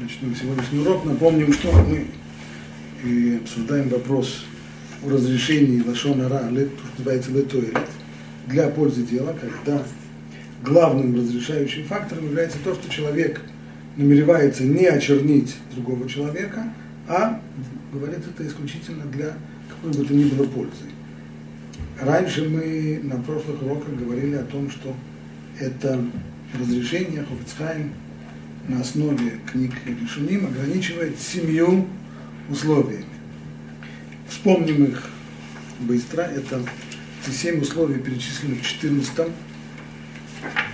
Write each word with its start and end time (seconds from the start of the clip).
начнем 0.00 0.34
сегодняшний 0.34 0.78
урок. 0.78 1.04
Напомним, 1.04 1.52
что 1.52 1.70
мы 1.72 2.06
и 3.04 3.36
обсуждаем 3.42 3.90
вопрос 3.90 4.44
о 5.04 5.10
разрешении 5.10 5.82
лашона 5.82 6.28
ра, 6.28 6.50
называется 6.96 7.30
летуэлет, 7.32 7.88
для 8.46 8.68
пользы 8.68 9.02
дела, 9.02 9.36
когда 9.38 9.82
главным 10.64 11.14
разрешающим 11.14 11.84
фактором 11.84 12.26
является 12.26 12.58
то, 12.64 12.74
что 12.74 12.90
человек 12.90 13.42
намеревается 13.96 14.64
не 14.64 14.86
очернить 14.86 15.56
другого 15.74 16.08
человека, 16.08 16.72
а 17.06 17.40
говорит 17.92 18.20
это 18.26 18.46
исключительно 18.46 19.04
для 19.04 19.34
какой 19.68 19.92
бы 19.92 20.04
то 20.06 20.14
ни 20.14 20.24
было 20.24 20.46
пользы. 20.46 20.86
Раньше 22.00 22.48
мы 22.48 23.00
на 23.02 23.16
прошлых 23.20 23.62
уроках 23.62 23.94
говорили 23.94 24.36
о 24.36 24.44
том, 24.44 24.70
что 24.70 24.94
это 25.58 26.02
разрешение 26.58 27.22
Хофицхайм 27.24 27.92
на 28.70 28.80
основе 28.80 29.40
книг 29.50 29.72
Решуним 29.84 30.46
ограничивает 30.46 31.20
семью 31.20 31.86
условиями. 32.48 33.04
Вспомним 34.28 34.84
их 34.84 35.02
быстро. 35.80 36.22
Это 36.22 36.62
эти 37.22 37.34
семь 37.34 37.60
условий 37.60 37.98
перечислены 37.98 38.56
в 38.56 38.62
14 38.62 39.28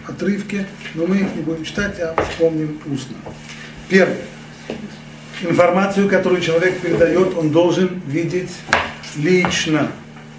отрывке, 0.06 0.66
но 0.94 1.06
мы 1.06 1.16
их 1.16 1.34
не 1.34 1.42
будем 1.42 1.64
читать, 1.64 1.98
а 2.00 2.14
вспомним 2.22 2.78
устно. 2.86 3.16
Первое. 3.88 4.18
Информацию, 5.42 6.08
которую 6.08 6.40
человек 6.40 6.80
передает, 6.80 7.36
он 7.36 7.50
должен 7.50 8.00
видеть 8.06 8.50
лично, 9.16 9.90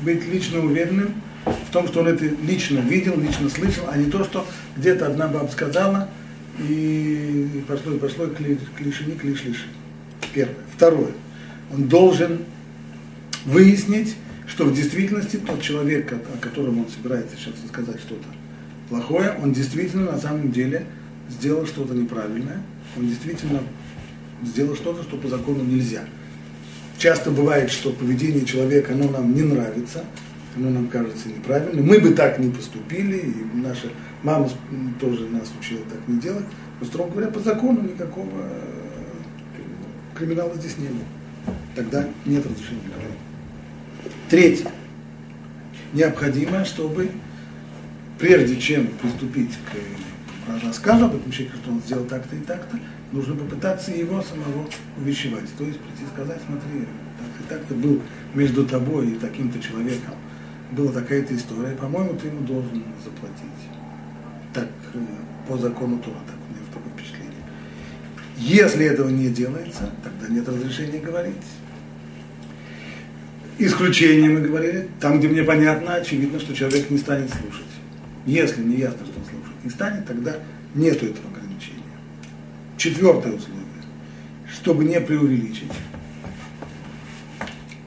быть 0.01 0.27
лично 0.27 0.59
уверенным 0.59 1.21
в 1.45 1.71
том, 1.71 1.87
что 1.87 2.01
он 2.01 2.07
это 2.07 2.25
лично 2.25 2.79
видел, 2.79 3.19
лично 3.19 3.49
слышал, 3.49 3.85
а 3.91 3.97
не 3.97 4.09
то, 4.09 4.23
что 4.23 4.45
где-то 4.75 5.07
одна 5.07 5.27
баба 5.27 5.47
сказала, 5.47 6.09
и 6.59 7.63
пошло, 7.67 7.93
и 7.93 7.99
пошло, 7.99 8.27
клиши, 8.27 9.05
не 9.05 9.13
клиш, 9.13 9.43
лиши. 9.43 9.65
Первое. 10.33 10.55
Второе. 10.75 11.11
Он 11.71 11.87
должен 11.87 12.39
выяснить, 13.45 14.15
что 14.47 14.65
в 14.65 14.73
действительности 14.73 15.37
тот 15.37 15.61
человек, 15.61 16.11
о 16.13 16.37
котором 16.39 16.79
он 16.79 16.87
собирается 16.87 17.35
сейчас 17.35 17.53
сказать 17.67 17.99
что-то 17.99 18.27
плохое, 18.89 19.37
он 19.41 19.53
действительно 19.53 20.11
на 20.11 20.17
самом 20.17 20.51
деле 20.51 20.85
сделал 21.29 21.65
что-то 21.65 21.93
неправильное, 21.93 22.61
он 22.95 23.07
действительно 23.07 23.61
сделал 24.43 24.75
что-то, 24.75 25.03
что 25.03 25.17
по 25.17 25.27
закону 25.27 25.63
нельзя. 25.63 26.05
Часто 26.97 27.31
бывает, 27.31 27.69
что 27.69 27.91
поведение 27.91 28.45
человека, 28.45 28.93
оно 28.93 29.09
нам 29.09 29.35
не 29.35 29.43
нравится, 29.43 30.05
оно 30.57 30.71
нам 30.71 30.87
кажется 30.87 31.29
неправильным. 31.29 31.85
Мы 31.85 31.99
бы 31.99 32.11
так 32.11 32.39
не 32.39 32.49
поступили, 32.49 33.17
и 33.17 33.57
наша 33.57 33.89
мама 34.23 34.49
тоже 34.99 35.27
нас 35.29 35.51
учила 35.59 35.81
так 35.81 35.99
не 36.07 36.19
делать. 36.19 36.45
Но, 36.79 36.85
строго 36.85 37.11
говоря, 37.11 37.27
по 37.27 37.39
закону 37.39 37.81
никакого 37.81 38.31
э, 38.33 40.17
криминала 40.17 40.53
здесь 40.55 40.77
не 40.77 40.87
было. 40.87 41.55
Тогда 41.75 42.07
нет 42.25 42.45
разрешения 42.45 42.81
говорить. 42.93 43.17
Третье. 44.29 44.71
Необходимо, 45.93 46.65
чтобы 46.65 47.11
прежде 48.19 48.59
чем 48.59 48.87
приступить 48.87 49.51
к 49.51 50.63
рассказу 50.63 51.05
об 51.05 51.15
этом 51.15 51.31
человеке, 51.31 51.57
что 51.61 51.71
он 51.71 51.81
сделал 51.81 52.05
так-то 52.05 52.35
и 52.35 52.39
так-то, 52.39 52.79
нужно 53.11 53.35
попытаться 53.35 53.91
его 53.91 54.21
самого 54.21 54.67
увещевать. 54.99 55.45
То 55.57 55.63
есть 55.63 55.79
прийти 55.79 56.03
и 56.03 56.13
сказать, 56.13 56.39
смотри, 56.45 56.87
так 57.19 57.45
и 57.45 57.49
так-то 57.49 57.73
был 57.75 58.01
между 58.33 58.65
тобой 58.65 59.11
и 59.11 59.15
таким-то 59.15 59.59
человеком 59.59 60.15
была 60.71 60.91
такая-то 60.91 61.35
история, 61.35 61.75
по-моему, 61.75 62.15
ты 62.15 62.27
ему 62.27 62.41
должен 62.41 62.83
заплатить. 63.03 63.45
Так, 64.53 64.69
э, 64.93 64.99
по 65.47 65.57
закону 65.57 65.99
Тора, 65.99 66.17
так 66.25 66.35
у 66.35 66.53
меня 66.53 66.65
такое 66.73 66.91
впечатление. 66.93 67.33
Если 68.37 68.85
этого 68.85 69.09
не 69.09 69.29
делается, 69.29 69.89
тогда 70.03 70.33
нет 70.33 70.47
разрешения 70.47 70.99
говорить. 70.99 71.35
Исключение 73.59 74.29
мы 74.29 74.41
говорили, 74.41 74.87
там, 74.99 75.19
где 75.19 75.27
мне 75.27 75.43
понятно, 75.43 75.95
очевидно, 75.95 76.39
что 76.39 76.53
человек 76.53 76.89
не 76.91 76.97
станет 76.97 77.29
слушать. 77.29 77.65
Если 78.25 78.61
не 78.61 78.77
ясно, 78.77 79.05
что 79.05 79.19
он 79.19 79.25
слушать 79.25 79.63
не 79.63 79.69
станет, 79.69 80.05
тогда 80.05 80.35
нет 80.75 80.97
этого 80.97 81.29
ограничения. 81.33 81.81
Четвертое 82.77 83.33
условие. 83.33 83.63
Чтобы 84.51 84.83
не 84.83 84.99
преувеличить, 84.99 85.71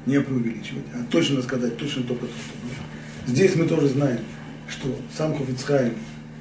не 0.06 0.20
преувеличивать, 0.20 0.84
а 0.94 1.04
точно 1.10 1.42
сказать, 1.42 1.76
точно 1.76 2.02
только 2.04 2.26
то, 2.26 2.32
что 2.32 2.52
было. 2.62 3.34
Здесь 3.34 3.54
мы 3.54 3.66
тоже 3.66 3.88
знаем, 3.88 4.20
что 4.68 4.96
сам 5.16 5.36
Хофицхайм 5.36 5.94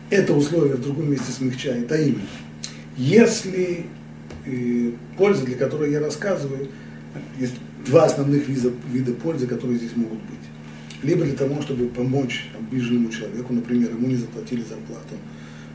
это 0.10 0.34
условие 0.34 0.76
в 0.76 0.82
другом 0.82 1.12
месте 1.12 1.32
смягчает, 1.32 1.92
а 1.92 1.98
именно, 1.98 2.22
если 2.98 3.86
э, 4.46 4.92
польза, 5.18 5.46
для 5.46 5.56
которой 5.56 5.92
я 5.92 6.00
рассказываю, 6.00 6.70
есть 7.38 7.56
два 7.86 8.06
основных 8.06 8.48
вида, 8.48 8.72
вида 8.92 9.14
пользы, 9.14 9.48
которые 9.48 9.78
здесь 9.78 9.96
могут 9.96 10.20
быть. 10.20 10.40
Либо 11.04 11.24
для 11.24 11.36
того, 11.36 11.62
чтобы 11.62 11.88
помочь 11.88 12.50
обиженному 12.60 13.10
человеку, 13.10 13.54
например, 13.54 13.92
ему 13.92 14.08
не 14.08 14.16
заплатили 14.16 14.62
зарплату. 14.62 15.16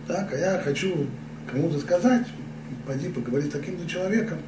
Так, 0.06 0.32
а 0.34 0.36
я 0.36 0.60
хочу 0.62 1.06
кому-то 1.50 1.78
сказать, 1.78 2.26
пойди 2.86 3.08
поговори 3.08 3.48
с 3.48 3.52
таким-то 3.52 3.88
человеком, 3.88 4.38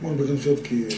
может 0.00 0.18
быть, 0.18 0.30
он 0.30 0.38
все-таки 0.38 0.88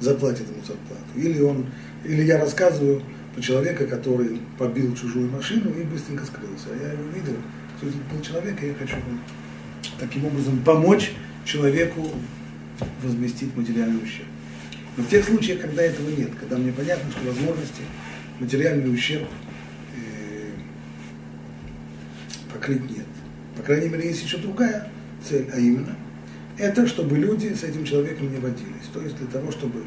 заплатит 0.00 0.48
ему 0.48 0.60
зарплату. 0.60 1.04
Или, 1.14 1.40
он, 1.40 1.66
или 2.04 2.22
я 2.22 2.38
рассказываю 2.38 3.02
про 3.34 3.40
человека, 3.40 3.86
который 3.86 4.40
побил 4.58 4.94
чужую 4.94 5.30
машину 5.30 5.70
и 5.70 5.82
быстренько 5.84 6.24
скрылся. 6.24 6.68
А 6.70 6.76
я 6.76 6.92
его 6.92 7.04
видел, 7.08 7.36
что 7.78 7.88
это 7.88 7.96
был 8.12 8.20
человек, 8.22 8.62
и 8.62 8.68
я 8.68 8.74
хочу 8.74 8.96
таким 9.98 10.26
образом 10.26 10.58
помочь 10.64 11.12
человеку 11.44 12.10
возместить 13.02 13.56
материальный 13.56 14.02
ущерб. 14.02 14.28
Но 14.96 15.02
в 15.02 15.08
тех 15.08 15.24
случаях, 15.24 15.60
когда 15.60 15.82
этого 15.82 16.08
нет, 16.10 16.30
когда 16.38 16.56
мне 16.56 16.72
понятно, 16.72 17.10
что 17.10 17.26
возможности 17.26 17.82
материальный 18.40 18.92
ущерб 18.92 19.28
э, 19.94 20.50
покрыть 22.52 22.90
нет. 22.90 23.06
По 23.56 23.62
крайней 23.62 23.88
мере, 23.88 24.08
есть 24.08 24.22
еще 24.22 24.38
другая 24.38 24.88
цель, 25.22 25.48
а 25.52 25.58
именно– 25.58 25.96
это 26.58 26.86
чтобы 26.86 27.18
люди 27.18 27.52
с 27.52 27.62
этим 27.64 27.84
человеком 27.84 28.30
не 28.32 28.38
водились. 28.38 28.88
То 28.92 29.00
есть 29.00 29.16
для 29.16 29.26
того, 29.26 29.50
чтобы 29.50 29.84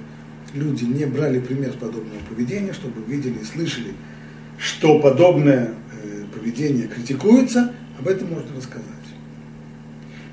люди 0.53 0.83
не 0.83 1.05
брали 1.05 1.39
пример 1.39 1.73
подобного 1.73 2.19
поведения, 2.29 2.73
чтобы 2.73 3.01
видели 3.05 3.39
и 3.39 3.43
слышали, 3.43 3.93
что 4.57 4.99
подобное 4.99 5.73
э, 6.03 6.23
поведение 6.33 6.87
критикуется, 6.87 7.73
об 7.97 8.07
этом 8.07 8.29
можно 8.29 8.55
рассказать. 8.55 8.85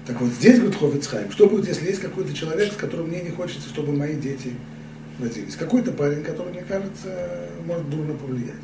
Так 0.06 0.20
вот 0.20 0.30
здесь 0.30 0.58
говорит 0.58 0.78
Хофицхайм, 0.78 1.30
что 1.32 1.48
будет, 1.48 1.66
если 1.66 1.86
есть 1.86 2.00
какой-то 2.00 2.32
человек, 2.32 2.72
с 2.72 2.76
которым 2.76 3.08
мне 3.08 3.22
не 3.22 3.30
хочется, 3.30 3.68
чтобы 3.68 3.92
мои 3.92 4.14
дети 4.14 4.52
водились. 5.18 5.56
Какой-то 5.56 5.92
парень, 5.92 6.22
который, 6.22 6.52
мне 6.52 6.62
кажется, 6.62 7.48
может 7.64 7.90
дурно 7.90 8.14
повлиять. 8.14 8.54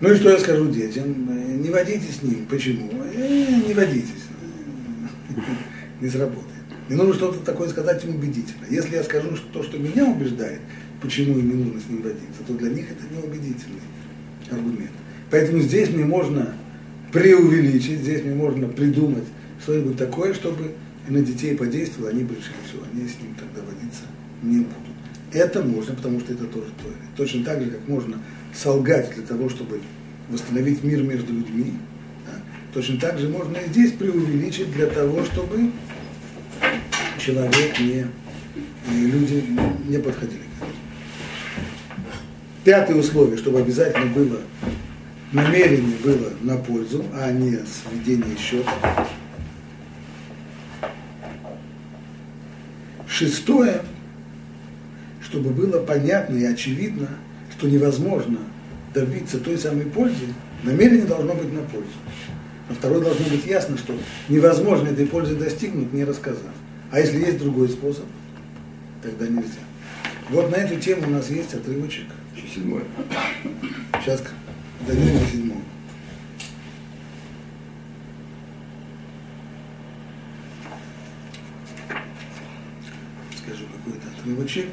Ну 0.00 0.12
и 0.12 0.16
что 0.16 0.30
я 0.30 0.38
скажу 0.38 0.70
детям? 0.70 1.28
Э, 1.30 1.56
не 1.56 1.70
водите 1.70 2.06
с 2.12 2.22
ним. 2.22 2.46
Почему? 2.46 2.90
Э, 3.14 3.62
не 3.66 3.74
водитесь 3.74 4.28
не 6.00 6.08
сработает. 6.08 6.44
Мне 6.88 6.96
нужно 6.96 7.14
что-то 7.14 7.44
такое 7.44 7.68
сказать 7.68 8.04
им 8.04 8.16
убедительно. 8.16 8.64
Если 8.70 8.96
я 8.96 9.02
скажу 9.02 9.36
что 9.36 9.46
то, 9.52 9.62
что 9.62 9.78
меня 9.78 10.06
убеждает, 10.06 10.60
почему 11.02 11.38
им 11.38 11.48
не 11.48 11.64
нужно 11.64 11.80
с 11.80 11.86
ним 11.88 12.02
водиться, 12.02 12.42
то 12.46 12.54
для 12.54 12.70
них 12.70 12.86
это 12.90 13.02
не 13.14 13.22
убедительный 13.22 13.80
аргумент. 14.50 14.92
Поэтому 15.30 15.60
здесь 15.60 15.90
мне 15.90 16.04
можно 16.04 16.54
преувеличить, 17.12 18.00
здесь 18.00 18.22
мне 18.22 18.34
можно 18.34 18.68
придумать 18.68 19.24
что-нибудь 19.62 19.96
такое, 19.96 20.34
чтобы 20.34 20.72
на 21.08 21.20
детей 21.20 21.56
подействовало, 21.56 22.10
они 22.10 22.22
бы 22.22 22.34
решили, 22.34 22.54
все, 22.66 22.78
они 22.92 23.08
с 23.08 23.20
ним 23.20 23.34
тогда 23.34 23.66
водиться 23.66 24.02
не 24.42 24.58
будут. 24.58 24.74
Это 25.32 25.62
можно, 25.62 25.94
потому 25.94 26.20
что 26.20 26.32
это 26.32 26.44
тоже 26.44 26.68
то. 26.82 26.88
Точно 27.16 27.44
так 27.44 27.62
же, 27.62 27.70
как 27.70 27.86
можно 27.86 28.18
солгать 28.54 29.14
для 29.14 29.24
того, 29.24 29.48
чтобы 29.48 29.80
восстановить 30.30 30.82
мир 30.82 31.02
между 31.02 31.32
людьми, 31.32 31.74
Точно 32.72 33.00
так 33.00 33.18
же 33.18 33.28
можно 33.28 33.56
и 33.56 33.68
здесь 33.68 33.92
преувеличить 33.92 34.70
для 34.72 34.86
того, 34.86 35.24
чтобы 35.24 35.70
человек 37.18 37.80
не, 37.80 38.06
люди 38.90 39.44
не 39.86 39.98
подходили 39.98 40.42
к 40.42 40.62
этому. 40.62 40.72
Пятое 42.64 42.96
условие, 42.96 43.38
чтобы 43.38 43.60
обязательно 43.60 44.06
было, 44.06 44.40
намерение 45.32 45.96
было 46.04 46.32
на 46.42 46.56
пользу, 46.58 47.04
а 47.14 47.30
не 47.32 47.58
сведение 47.66 48.36
счета. 48.36 49.08
Шестое, 53.08 53.80
чтобы 55.22 55.50
было 55.50 55.80
понятно 55.80 56.36
и 56.36 56.44
очевидно, 56.44 57.08
что 57.56 57.66
невозможно 57.66 58.38
добиться 58.92 59.38
той 59.38 59.56
самой 59.56 59.86
пользы, 59.86 60.26
намерение 60.62 61.06
должно 61.06 61.34
быть 61.34 61.52
на 61.52 61.62
пользу. 61.62 61.88
Но 62.68 62.74
второй 62.74 63.00
должно 63.00 63.24
быть 63.26 63.46
ясно, 63.46 63.78
что 63.78 63.94
невозможно 64.28 64.88
этой 64.88 65.06
пользы 65.06 65.36
достигнуть, 65.36 65.92
не 65.92 66.04
рассказав. 66.04 66.52
А 66.90 67.00
если 67.00 67.18
есть 67.18 67.38
другой 67.38 67.68
способ, 67.68 68.04
тогда 69.02 69.26
нельзя. 69.26 69.60
Вот 70.30 70.50
на 70.50 70.56
эту 70.56 70.78
тему 70.78 71.06
у 71.06 71.10
нас 71.10 71.30
есть 71.30 71.54
отрывочек. 71.54 72.06
Еще 72.36 72.48
седьмой. 72.48 72.84
Сейчас 74.02 74.22
дойдем 74.86 75.18
до 75.18 75.26
седьмого. 75.26 75.60
Скажу 83.36 83.64
какой-то 83.64 84.08
отрывочек. 84.18 84.68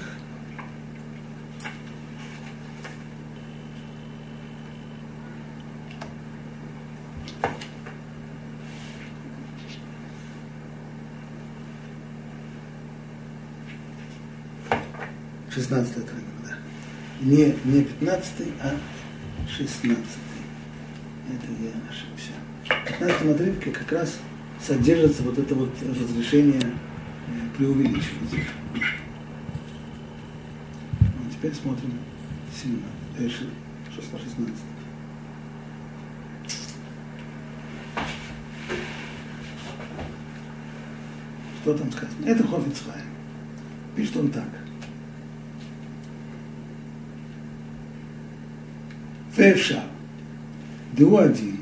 Шестнадцатый 15.65 16.03
отрывок, 16.03 16.23
да. 16.43 16.57
Не, 17.21 17.55
не 17.65 17.83
пятнадцатый, 17.83 18.53
а 18.61 18.77
шестнадцатый. 19.49 20.43
Это 21.27 21.47
я 21.59 21.71
ошибся. 21.89 22.33
В 22.65 22.87
пятнадцатом 22.87 23.31
отрывке 23.31 23.71
как 23.71 23.91
раз 23.91 24.19
содержится 24.61 25.23
вот 25.23 25.39
это 25.39 25.55
вот 25.55 25.71
разрешение 25.81 26.61
э, 26.61 27.57
преувеличивать. 27.57 28.45
А 31.01 31.31
теперь 31.33 31.55
смотрим 31.55 31.93
17, 33.17 33.49
16. 33.95 34.27
Что 41.63 41.73
там 41.73 41.91
сказано? 41.91 42.23
Это 42.23 42.45
Хофицхайм. 42.45 43.01
Пишет 43.95 44.17
он 44.17 44.29
так. 44.29 44.64
ואפשר, 49.34 49.80
דהו 50.94 51.20
הדין, 51.20 51.56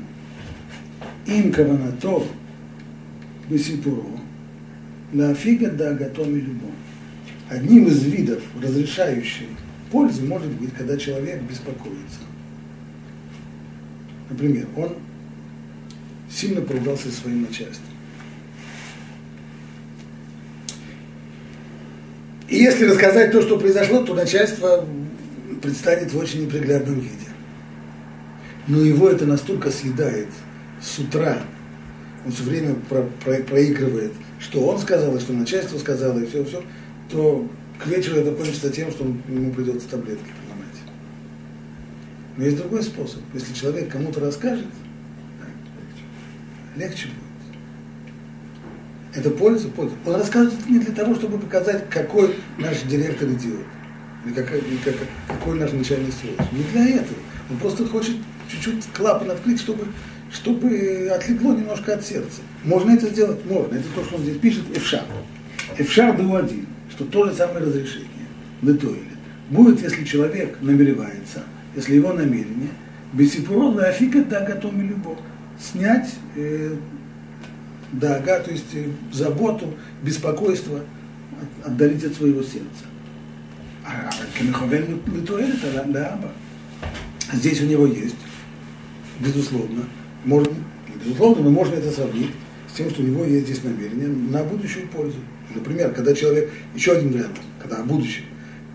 עם 1.27 1.53
כוונתו 1.53 2.25
בסיפורו, 3.49 4.17
להפיג 5.13 5.65
את 5.65 5.77
דאגתו 5.77 6.25
милюбо. 6.25 6.67
Одним 7.49 7.87
из 7.87 8.03
видов, 8.03 8.43
разрешающих 8.61 9.47
пользы, 9.91 10.23
может 10.23 10.51
быть, 10.51 10.71
когда 10.71 10.95
человек 10.97 11.41
беспокоится. 11.41 12.19
Например, 14.29 14.67
он 14.75 14.97
сильно 16.29 16.61
поругался 16.61 17.09
со 17.09 17.21
своим 17.21 17.41
начальством. 17.41 17.87
И 22.47 22.57
если 22.57 22.85
рассказать 22.85 23.31
то, 23.31 23.41
что 23.41 23.57
произошло, 23.57 24.03
то 24.03 24.13
начальство 24.13 24.85
предстанет 25.61 26.11
в 26.13 26.17
очень 26.17 26.45
неприглядном 26.45 26.99
виде. 26.99 27.22
Но 28.66 28.80
его 28.80 29.08
это 29.08 29.26
настолько 29.26 29.70
съедает 29.70 30.28
с 30.80 30.98
утра 30.98 31.38
он 32.24 32.32
все 32.32 32.44
время 32.44 32.74
про, 32.88 33.02
про, 33.22 33.36
проигрывает, 33.42 34.12
что 34.40 34.66
он 34.66 34.78
сказал, 34.78 35.14
и 35.16 35.20
что 35.20 35.32
начальство 35.32 35.78
сказало, 35.78 36.18
и 36.20 36.26
все, 36.26 36.44
все, 36.44 36.62
то 37.10 37.46
к 37.78 37.86
вечеру 37.86 38.16
это 38.16 38.32
кончится 38.32 38.70
тем, 38.70 38.90
что 38.90 39.04
ему 39.04 39.52
придется 39.52 39.88
таблетки 39.88 40.24
принимать. 40.24 40.78
Но 42.36 42.44
есть 42.44 42.56
другой 42.56 42.82
способ. 42.82 43.20
Если 43.34 43.52
человек 43.52 43.90
кому-то 43.90 44.20
расскажет, 44.20 44.66
легче 46.76 47.08
будет. 47.08 47.24
Это 49.14 49.30
польза, 49.30 49.68
польза. 49.68 49.94
Он 50.06 50.16
расскажет 50.16 50.54
это 50.58 50.72
не 50.72 50.78
для 50.78 50.94
того, 50.94 51.14
чтобы 51.14 51.38
показать, 51.38 51.88
какой 51.90 52.36
наш 52.58 52.82
директор 52.82 53.28
идиот. 53.28 53.66
Или 54.24 54.32
как, 54.32 54.50
какой 55.28 55.58
наш 55.58 55.72
начальник 55.72 56.12
сволочь. 56.14 56.52
Не 56.52 56.64
для 56.72 56.88
этого. 56.96 57.18
Он 57.50 57.58
просто 57.58 57.86
хочет 57.86 58.16
чуть-чуть 58.54 58.84
клапан 58.92 59.30
открыть, 59.30 59.60
чтобы 59.60 59.86
чтобы 60.32 61.10
отлегло 61.14 61.54
немножко 61.54 61.94
от 61.94 62.04
сердца. 62.04 62.40
Можно 62.64 62.92
это 62.92 63.08
сделать? 63.08 63.44
Можно. 63.46 63.76
Это 63.76 63.88
то, 63.94 64.04
что 64.04 64.16
он 64.16 64.22
здесь 64.22 64.38
пишет, 64.38 64.64
Эфшар. 64.76 65.04
Эфшар 65.78 66.12
был 66.12 66.34
один, 66.36 66.66
что 66.90 67.04
то 67.04 67.26
же 67.26 67.34
самое 67.34 67.64
разрешение, 67.64 68.08
Летоили. 68.62 69.12
Будет, 69.50 69.80
если 69.82 70.04
человек 70.04 70.58
намеревается, 70.60 71.44
если 71.76 71.94
его 71.94 72.12
намерение, 72.12 72.70
Бесипурон 73.12 73.78
Афика 73.78 74.24
да 74.24 74.40
готоми 74.40 74.88
любовь, 74.88 75.18
снять 75.60 76.12
э, 76.34 76.74
дага, 77.92 78.40
то 78.40 78.50
есть 78.50 78.74
э, 78.74 78.86
заботу, 79.12 79.74
беспокойство, 80.02 80.80
отдалить 81.64 82.04
от 82.04 82.14
своего 82.14 82.42
сердца. 82.42 82.84
А 83.86 84.10
Кемиховен 84.36 85.00
Летоили, 85.06 85.54
это 85.54 85.84
да, 85.86 86.18
Здесь 87.32 87.60
у 87.62 87.66
него 87.66 87.86
есть, 87.86 88.16
безусловно, 89.20 89.84
можно, 90.24 90.52
безусловно, 91.02 91.42
мы 91.42 91.50
можем 91.50 91.74
это 91.74 91.90
сравнить 91.90 92.30
с 92.72 92.76
тем, 92.76 92.90
что 92.90 93.02
у 93.02 93.06
него 93.06 93.24
есть 93.24 93.46
здесь 93.46 93.62
намерение 93.62 94.08
на 94.08 94.42
будущую 94.42 94.88
пользу. 94.88 95.18
Например, 95.54 95.92
когда 95.92 96.14
человек, 96.14 96.50
еще 96.74 96.92
один 96.92 97.12
вариант, 97.12 97.38
когда 97.60 97.76
о 97.76 97.84
будущем, 97.84 98.24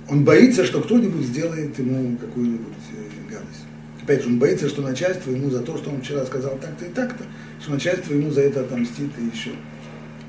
он 0.08 0.24
боится, 0.24 0.66
что 0.66 0.82
кто-нибудь 0.82 1.26
сделает 1.26 1.78
ему 1.78 2.18
какую-нибудь 2.18 2.74
э, 2.94 3.32
гадость. 3.32 3.66
Опять 4.02 4.24
же, 4.24 4.30
он 4.30 4.40
боится, 4.40 4.70
что 4.70 4.82
начальство 4.82 5.32
ему 5.32 5.50
за 5.50 5.60
то, 5.60 5.78
что 5.78 5.92
он 5.92 6.02
вчера 6.02 6.26
сказал 6.26 6.58
так-то 6.60 6.86
и 6.86 6.90
так-то, 6.90 7.24
что 7.62 7.72
начальство 7.72 8.14
ему 8.14 8.32
за 8.32 8.42
это 8.42 8.62
отомстит 8.62 9.12
и 9.20 9.38
еще. 9.38 9.52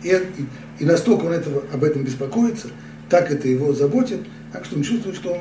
И, 0.03 0.09
и, 0.09 0.83
и 0.83 0.85
настолько 0.85 1.25
он 1.25 1.33
этого, 1.33 1.63
об 1.73 1.85
этом 1.85 2.05
беспокоится, 2.05 2.69
так 3.09 3.31
это 3.31 3.49
его 3.49 3.73
заботит, 3.73 4.21
так 4.53 4.65
что 4.65 4.77
он 4.77 4.83
чувствует, 4.83 5.17
что 5.17 5.33
он, 5.33 5.41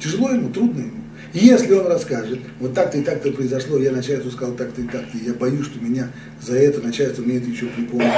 тяжело 0.00 0.30
ему, 0.30 0.50
трудно 0.50 0.80
ему. 0.80 1.02
Если 1.32 1.74
он 1.74 1.86
расскажет, 1.86 2.40
вот 2.58 2.74
так-то 2.74 2.98
и 2.98 3.02
так-то 3.02 3.32
произошло, 3.32 3.78
я 3.78 3.92
начальству 3.92 4.30
сказал 4.30 4.54
так-то 4.54 4.80
и 4.80 4.86
так-то, 4.86 5.18
я 5.18 5.34
боюсь, 5.34 5.66
что 5.66 5.78
меня 5.80 6.10
за 6.40 6.56
это 6.56 6.80
начальство 6.80 7.22
умеет 7.22 7.46
еще 7.46 7.66
припомнить. 7.66 8.08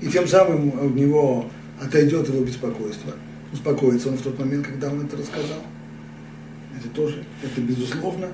И 0.00 0.06
тем 0.06 0.28
самым 0.28 0.78
у 0.80 0.88
него 0.90 1.50
отойдет 1.82 2.28
его 2.28 2.44
беспокойство. 2.44 3.12
Успокоится 3.52 4.08
он 4.08 4.16
в 4.16 4.22
тот 4.22 4.38
момент, 4.38 4.66
когда 4.66 4.90
он 4.90 5.04
это 5.04 5.16
рассказал. 5.16 5.62
Это 6.78 6.88
тоже, 6.94 7.24
это 7.42 7.60
безусловно, 7.60 8.28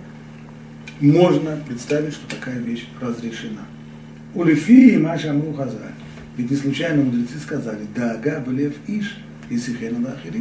можно 1.00 1.58
представить, 1.66 2.12
что 2.12 2.28
такая 2.28 2.58
вещь 2.58 2.86
разрешена. 3.00 3.66
Улифи 4.34 4.90
и 4.90 4.96
Маша 4.98 5.32
Мухазаль. 5.32 5.94
Ведь 6.36 6.50
не 6.50 6.56
случайно 6.56 7.02
мудрецы 7.02 7.38
сказали, 7.38 7.86
да, 7.94 8.12
ага, 8.12 8.44
блев 8.46 8.74
иш, 8.86 9.16
и 9.48 9.58
сихена 9.58 10.16
это, 10.24 10.38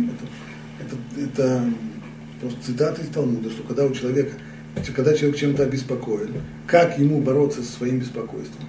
это, 0.82 1.22
это 1.22 1.64
просто 2.46 2.64
цитата 2.64 3.02
из 3.02 3.08
Талмуда, 3.10 3.50
что 3.50 3.64
когда 3.64 3.86
у 3.86 3.94
человека, 3.94 4.34
когда 4.96 5.14
человек 5.16 5.38
чем-то 5.38 5.64
обеспокоен, 5.64 6.34
как 6.68 6.98
ему 7.00 7.22
бороться 7.22 7.64
со 7.64 7.72
своим 7.72 8.00
беспокойством? 8.00 8.68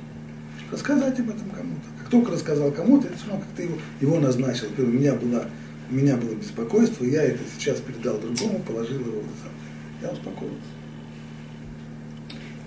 Рассказать 0.70 1.19
об 1.20 1.28
этом 1.28 1.50
кому-то. 1.50 1.82
Как 1.99 2.11
только 2.11 2.32
рассказал 2.32 2.73
кому-то, 2.73 3.08
это 3.08 3.17
все 3.17 3.28
равно 3.28 3.44
как-то 3.44 3.62
его, 3.62 3.76
его 4.00 4.18
назначил. 4.18 4.66
У 4.78 4.83
меня, 4.83 5.14
было, 5.14 5.45
у 5.90 5.95
меня 5.95 6.16
было 6.16 6.35
беспокойство, 6.35 7.04
я 7.04 7.23
это 7.23 7.38
сейчас 7.56 7.80
передал 7.80 8.18
другому, 8.18 8.61
положил 8.61 9.00
его 9.00 9.21
в. 9.21 10.02
Я 10.02 10.11
успокоился. 10.11 10.56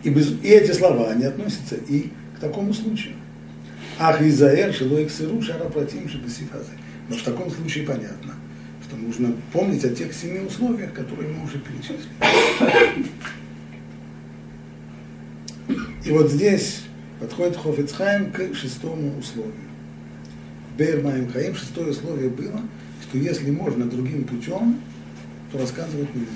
И, 0.03 0.09
без, 0.09 0.31
и 0.43 0.47
эти 0.47 0.71
слова, 0.71 1.09
они 1.09 1.25
относятся 1.25 1.75
и 1.75 2.09
к 2.37 2.39
такому 2.39 2.73
случаю. 2.73 3.15
Ах, 3.97 4.21
Изаэр, 4.21 4.73
Шилоик 4.73 5.11
Сыру, 5.11 5.41
Шара 5.41 5.65
Платим, 5.65 6.07
Шабасифазы. 6.07 6.71
Но 7.09 7.15
в 7.15 7.23
таком 7.23 7.49
случае 7.51 7.85
понятно– 7.85 8.35
что 8.89 8.97
нужно 8.97 9.35
помнить 9.53 9.85
о 9.85 9.89
тех 9.89 10.13
семи 10.13 10.39
условиях, 10.39 10.93
которые 10.93 11.31
мы 11.31 11.45
уже 11.45 11.59
перечислили. 11.59 12.09
И 16.03 16.11
вот 16.11 16.31
здесь 16.31 16.83
подходит 17.19 17.55
Хофицхайм 17.55 18.31
к 18.31 18.55
шестому 18.55 19.17
условию. 19.19 19.53
Бейр 20.77 21.03
Хаим, 21.31 21.55
шестое 21.55 21.91
условие 21.91 22.29
было, 22.29 22.61
что 23.03 23.17
если 23.17 23.51
можно 23.51 23.85
другим 23.85 24.23
путем, 24.23 24.79
то 25.51 25.59
рассказывать 25.59 26.15
нельзя. 26.15 26.29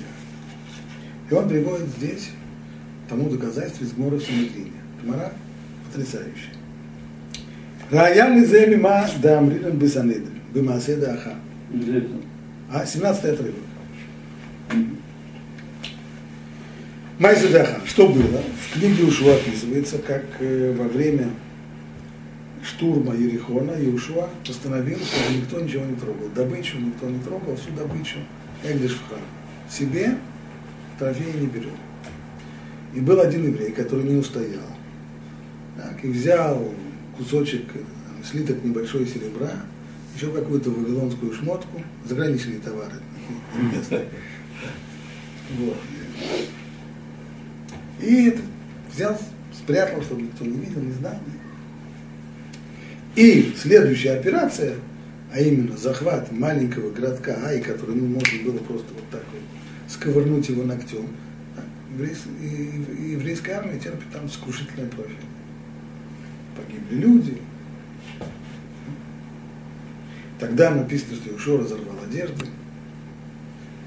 И 1.30 1.34
он 1.34 1.48
приводит 1.48 1.88
здесь 1.88 2.30
тому 3.08 3.30
доказательство 3.30 3.84
из 3.84 3.92
Гмора 3.92 4.16
в 4.16 4.22
Синедрине. 4.22 4.72
Гмора 5.02 5.32
потрясающая. 5.86 6.52
Раян 7.90 8.42
из 8.42 8.52
Эмима 8.54 9.08
да 9.20 9.38
Амрилен 9.38 9.76
Бесанедрин, 9.76 10.40
Бемааседа 10.52 11.14
Аха. 11.14 11.34
А, 12.70 12.84
17 12.84 13.24
отрывок. 13.24 13.54
Майзудаха, 17.18 17.80
что 17.86 18.08
было? 18.08 18.42
В 18.60 18.72
книге 18.72 19.04
Ушуа 19.04 19.34
описывается, 19.34 19.98
как 19.98 20.24
э, 20.40 20.74
во 20.76 20.88
время 20.88 21.30
штурма 22.64 23.14
Ерихона 23.14 23.72
Иушуа 23.72 24.28
постановил, 24.44 24.98
чтобы 24.98 25.36
никто 25.36 25.60
ничего 25.60 25.84
не 25.84 25.94
трогал. 25.94 26.28
Добычу 26.34 26.78
никто 26.78 27.08
не 27.08 27.20
трогал, 27.20 27.56
всю 27.56 27.70
добычу 27.70 28.16
Эгдиш 28.64 28.92
в 28.92 29.08
храм. 29.08 29.20
Себе 29.70 30.16
трофеи 30.98 31.38
не 31.38 31.46
берет. 31.46 31.68
И 32.94 33.00
был 33.00 33.20
один 33.20 33.46
еврей, 33.46 33.72
который 33.72 34.04
не 34.04 34.16
устоял. 34.16 34.66
Так, 35.76 36.04
и 36.04 36.08
взял 36.08 36.72
кусочек, 37.16 37.64
э, 37.74 37.78
слиток 38.24 38.64
небольшой 38.64 39.06
серебра, 39.06 39.52
еще 40.14 40.30
какую-то 40.30 40.70
вавилонскую 40.70 41.32
шмотку, 41.32 41.82
заграничные 42.06 42.58
товары, 42.58 42.96
местные. 43.72 44.08
Вот. 45.58 45.76
И 48.00 48.38
взял, 48.92 49.18
спрятал, 49.52 50.02
чтобы 50.02 50.22
никто 50.22 50.44
не 50.44 50.58
видел, 50.58 50.80
не 50.80 50.92
знал. 50.92 51.18
И 53.16 53.54
следующая 53.56 54.12
операция, 54.12 54.74
а 55.32 55.40
именно 55.40 55.76
захват 55.76 56.32
маленького 56.32 56.90
городка 56.90 57.36
Ай, 57.46 57.60
который 57.60 57.94
ну, 57.94 58.06
можно 58.06 58.42
было 58.44 58.58
просто 58.58 58.92
вот 58.94 59.04
так 59.10 59.24
вот 59.32 59.42
сковырнуть 59.88 60.48
его 60.48 60.64
ногтем, 60.64 61.06
еврейская 61.98 63.52
армия 63.54 63.78
терпит 63.78 64.10
там 64.12 64.28
скушительное 64.28 64.88
поражение. 64.88 65.20
Погибли 66.56 66.96
люди. 66.96 67.38
Тогда 70.38 70.70
написано, 70.70 71.16
что 71.16 71.36
Ишо 71.36 71.58
разорвал 71.58 71.96
одежды, 72.06 72.46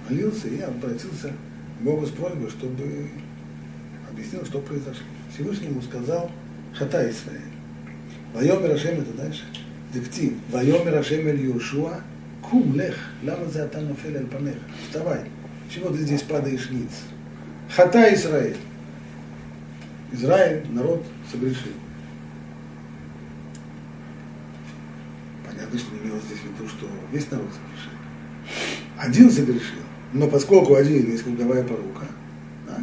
молился 0.09 0.47
и 0.47 0.59
обратился 0.61 1.33
к 1.79 1.83
Богу 1.83 2.05
с 2.05 2.11
просьбой, 2.11 2.49
чтобы 2.49 3.09
объяснил, 4.09 4.45
что 4.45 4.59
произошло. 4.59 5.05
Всевышний 5.33 5.67
ему 5.67 5.81
сказал, 5.81 6.31
Хата 6.73 7.09
Исраэль. 7.09 7.41
Вайомер 8.33 8.71
Ашем 8.71 9.01
это 9.01 9.13
дальше. 9.13 9.43
Дектив. 9.93 10.33
Вайомер 10.49 10.95
Ашем 10.95 11.27
Эль 11.27 11.41
Йошуа. 11.45 12.01
Кум 12.41 12.75
лех. 12.75 12.95
Лама 13.23 13.49
за 13.49 13.65
атам 13.65 13.89
нафель 13.89 14.17
аль 14.17 14.27
панех. 14.27 14.55
Вставай. 14.83 15.21
Чего 15.73 15.89
ты 15.89 15.97
здесь 15.97 16.21
падаешь 16.21 16.69
ниц? 16.69 16.91
Хата 17.75 18.13
Израиль. 18.13 18.57
Израиль, 20.11 20.65
народ, 20.69 21.03
согрешил. 21.29 21.73
Что 25.77 25.95
не 25.95 26.01
имелось 26.01 26.23
здесь 26.23 26.39
в 26.39 26.43
виду, 26.45 26.67
что 26.67 26.87
весь 27.11 27.29
народ 27.31 27.47
согрешил. 27.47 27.91
Один 28.97 29.31
согрешил, 29.31 29.83
но 30.13 30.27
поскольку 30.27 30.75
один 30.75 31.11
есть 31.11 31.23
круговая 31.23 31.63
порука, 31.63 32.05
да, 32.67 32.79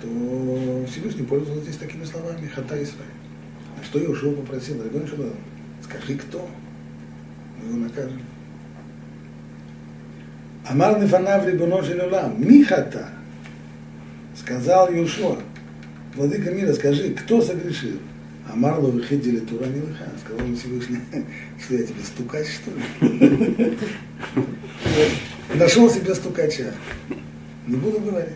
то 0.00 0.86
Всевышний 0.90 1.24
пользовался 1.24 1.64
здесь 1.64 1.76
такими 1.76 2.04
словами 2.04 2.46
Хата 2.46 2.74
Израиль. 2.82 3.10
А 3.80 3.84
что 3.84 3.98
Иошуа 3.98 4.34
попросил? 4.34 4.82
Ребенок 4.82 5.08
Шаббат, 5.08 5.34
скажи, 5.82 6.16
кто? 6.16 6.48
Мы 7.58 7.68
его 7.68 7.78
накажем. 7.78 8.20
Амар 10.68 11.00
Нефанав 11.00 11.46
Рибоно 11.46 11.82
Шелюлам, 11.82 12.34
Михата, 12.38 13.08
сказал 14.36 14.92
Юшуа, 14.92 15.38
Владыка 16.14 16.50
мира, 16.52 16.72
скажи, 16.74 17.14
кто 17.14 17.40
согрешил? 17.40 17.98
Амар 18.50 18.80
Ловихидили 18.80 19.40
Тура 19.40 19.66
Милыха, 19.66 20.10
сказал 20.24 20.46
ему 20.46 20.56
Всевышний, 20.56 20.98
что 21.64 21.74
я 21.74 21.82
тебе 21.84 22.02
стукач, 22.02 22.46
что 22.46 22.70
ли? 22.70 23.78
Нашел 25.54 25.90
себе 25.90 26.14
стукача. 26.14 26.74
Не 27.66 27.76
буду 27.76 28.00
говорить. 28.00 28.32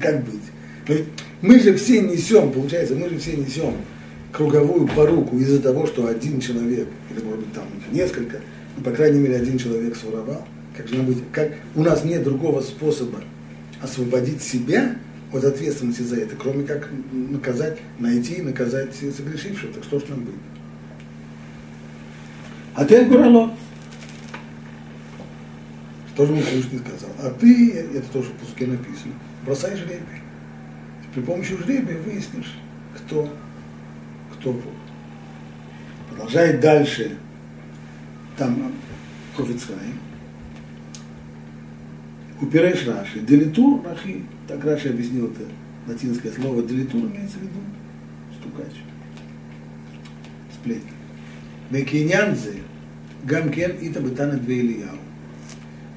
Как 0.00 0.24
быть? 0.24 1.04
Мы 1.42 1.58
же 1.58 1.74
все 1.76 2.02
несем, 2.02 2.52
получается, 2.52 2.94
мы 2.94 3.08
же 3.08 3.18
все 3.18 3.36
несем 3.36 3.74
круговую 4.32 4.86
поруку 4.88 5.38
из-за 5.38 5.60
того, 5.60 5.86
что 5.86 6.06
один 6.06 6.40
человек, 6.40 6.88
или 7.10 7.24
может 7.24 7.40
быть 7.40 7.52
там 7.52 7.64
несколько, 7.92 8.40
ну, 8.76 8.82
по 8.84 8.90
крайней 8.90 9.18
мере, 9.18 9.36
один 9.36 9.58
человек 9.58 9.96
своровал. 9.96 10.46
Как 10.76 10.88
же 10.88 10.96
нам 10.96 11.06
быть? 11.06 11.18
Как, 11.32 11.52
у 11.74 11.82
нас 11.82 12.04
нет 12.04 12.22
другого 12.22 12.60
способа 12.60 13.20
освободить 13.82 14.42
себя 14.42 14.96
от 15.32 15.44
ответственности 15.44 16.02
за 16.02 16.16
это, 16.16 16.36
кроме 16.36 16.64
как 16.64 16.88
наказать, 17.12 17.78
найти 17.98 18.34
и 18.34 18.42
наказать 18.42 18.94
согрешившего. 18.94 19.72
Так 19.72 19.84
что 19.84 20.00
ж 20.00 20.04
нам 20.08 20.24
быть? 20.24 20.34
А 22.74 22.84
ты 22.84 23.04
Гуралот. 23.04 23.52
Что 26.12 26.26
же 26.26 26.32
мне 26.32 26.42
Всевышний 26.42 26.78
сказал? 26.78 27.10
А 27.20 27.30
ты, 27.30 27.72
это 27.72 28.08
тоже 28.12 28.30
в 28.30 28.32
пуске 28.32 28.66
написано, 28.66 29.14
бросай 29.44 29.76
жребий. 29.76 30.20
При 31.14 31.22
помощи 31.22 31.56
жребия 31.56 31.98
выяснишь, 31.98 32.58
кто, 32.96 33.32
кто 34.34 34.52
Бог. 34.52 34.74
Продолжает 36.10 36.60
дальше 36.60 37.16
там 38.36 38.72
Хофицхайм. 39.36 39.98
Упираешь 42.40 42.86
Раши. 42.86 43.20
Делитур, 43.20 43.82
Раши, 43.84 44.22
так 44.48 44.64
Раши 44.64 44.88
объяснил 44.88 45.26
это 45.26 45.42
латинское 45.86 46.32
слово. 46.32 46.62
Делитур 46.62 47.00
имеется 47.02 47.38
в 47.38 47.42
виду 47.42 47.60
стукач. 48.38 48.72
Сплетник. 50.54 50.94
Векинянзе, 51.70 52.62
гамкен 53.24 53.76
ита 53.80 54.00
бетана 54.00 54.38
две 54.38 54.60
Ильяу. 54.60 54.96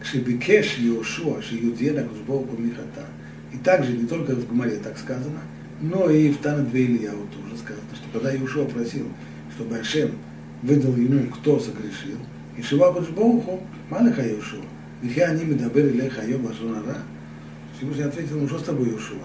Кшебикеш 0.01 0.77
Йошуа, 0.77 1.41
Шиюдьена 1.41 2.03
Кузбоку 2.03 2.57
Михата. 2.57 3.05
И 3.53 3.57
также 3.57 3.93
не 3.93 4.05
только 4.05 4.35
в 4.35 4.47
Гумаре 4.47 4.77
так 4.77 4.97
сказано, 4.97 5.39
но 5.81 6.09
и 6.09 6.29
в 6.31 6.37
Тана 6.39 6.63
две 6.63 6.85
Ильяу 6.85 7.27
тоже 7.27 7.57
сказано, 7.57 7.87
что 7.93 8.19
когда 8.19 8.31
Йошуа 8.31 8.65
просил, 8.65 9.07
чтобы 9.55 9.77
Ашем 9.77 10.11
выдал 10.61 10.95
ему, 10.97 11.29
кто 11.29 11.59
согрешил, 11.59 12.17
и 12.57 12.61
Шива 12.61 12.91
Баджбоуху, 12.91 13.61
Малиха 13.89 14.27
Йошуа, 14.27 14.63
я 15.03 15.33
не 15.33 15.43
медабер 15.43 15.87
илеха 15.87 16.23
йом 16.25 16.45
лашонара. 16.45 16.97
Всевышний 17.77 18.03
ответил, 18.03 18.39
ну 18.39 18.47
что 18.47 18.59
с 18.59 18.63
тобой, 18.63 18.89
Йошуа? 18.89 19.17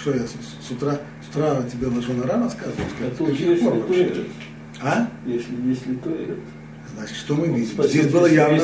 Что 0.00 0.14
я 0.14 0.26
с, 0.26 0.70
утра, 0.70 1.00
с 1.24 1.28
утра 1.30 1.62
тебе 1.62 1.88
лашонара 1.88 2.38
рассказываю? 2.38 2.86
А 3.00 3.10
тут 3.16 3.30
если 3.30 3.64
то 3.64 4.24
А? 4.80 5.08
Если, 5.26 5.54
если 5.66 5.94
туалет. 5.94 6.38
Значит, 6.94 7.16
что 7.16 7.34
мы 7.34 7.48
видим? 7.48 7.82
Здесь 7.82 8.06
было 8.06 8.26
явно, 8.26 8.62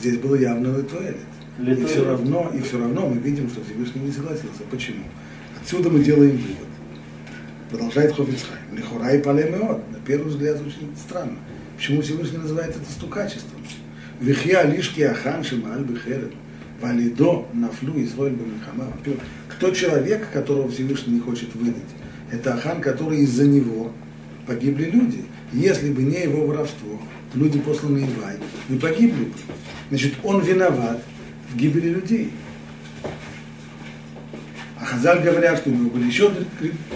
здесь 0.00 0.18
было 0.18 0.34
явно 0.36 0.82
туалет. 0.82 1.16
И 1.58 1.84
все 1.84 2.04
равно, 2.04 2.50
и 2.54 2.62
все 2.62 2.78
равно 2.78 3.08
мы 3.08 3.18
видим, 3.18 3.50
что 3.50 3.62
Всевышний 3.62 4.02
не 4.02 4.12
согласился. 4.12 4.62
Почему? 4.70 5.04
Отсюда 5.60 5.90
мы 5.90 6.02
делаем 6.02 6.32
вывод. 6.32 6.68
Продолжает 7.70 8.14
Хофицхайм. 8.14 8.60
Лихура 8.72 9.10
и 9.12 9.22
палемеот. 9.22 9.90
На 9.92 9.98
первый 10.06 10.28
взгляд 10.28 10.60
очень 10.60 10.90
странно. 10.96 11.36
Почему 11.76 12.00
Всевышний 12.00 12.38
называет 12.38 12.70
это 12.70 12.90
стукачеством? 12.90 13.60
Вихья 14.20 14.64
лишки 14.64 15.00
ахан 15.00 15.42
шималь 15.42 15.82
бехерет. 15.82 16.32
Валидо 16.80 17.46
нафлю 17.54 17.92
Израиль 18.04 18.34
бамихама. 18.34 18.92
Кто 19.48 19.70
человек, 19.70 20.30
которого 20.30 20.70
Всевышний 20.70 21.14
не 21.14 21.20
хочет 21.20 21.54
выдать? 21.54 21.82
Это 22.30 22.54
ахан, 22.54 22.80
который 22.80 23.20
из-за 23.20 23.46
него 23.46 23.92
погибли 24.46 24.84
люди. 24.84 25.24
Если 25.52 25.90
бы 25.90 26.02
не 26.02 26.22
его 26.22 26.46
воровство, 26.46 27.00
люди 27.34 27.58
посланные 27.58 28.06
в 28.06 28.24
Ай, 28.24 28.36
не 28.68 28.78
погибли 28.78 29.24
бы. 29.24 29.32
Значит, 29.88 30.14
он 30.22 30.42
виноват 30.42 31.02
в 31.50 31.56
гибели 31.56 31.88
людей. 31.88 32.30
А 34.78 34.84
Хазаль 34.84 35.22
говорят, 35.22 35.58
что 35.58 35.70
у 35.70 35.72
него 35.74 35.90
были 35.90 36.06
еще 36.06 36.30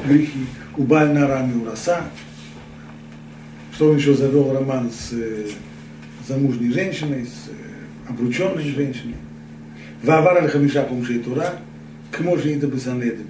грехи. 0.07 0.47
У 0.77 0.85
Бальна 0.85 1.27
Рами 1.27 1.63
у 1.63 1.65
Раса. 1.65 2.05
Что 3.75 3.91
он 3.91 3.97
еще 3.97 4.15
завел 4.15 4.53
роман 4.53 4.91
с 4.91 5.13
замужней 6.27 6.73
женщиной, 6.73 7.27
с 7.27 7.49
э, 7.49 8.11
обрученной 8.11 8.65
женщиной. 8.65 9.17
Вавар 10.03 10.39
аль 10.39 10.49
хамиша 10.49 10.83
помшей 10.83 11.19
тура, 11.19 11.61
к 12.11 12.21
може 12.21 12.53
и 12.53 12.57
бы 12.57 12.79
Санедрин. 12.79 13.27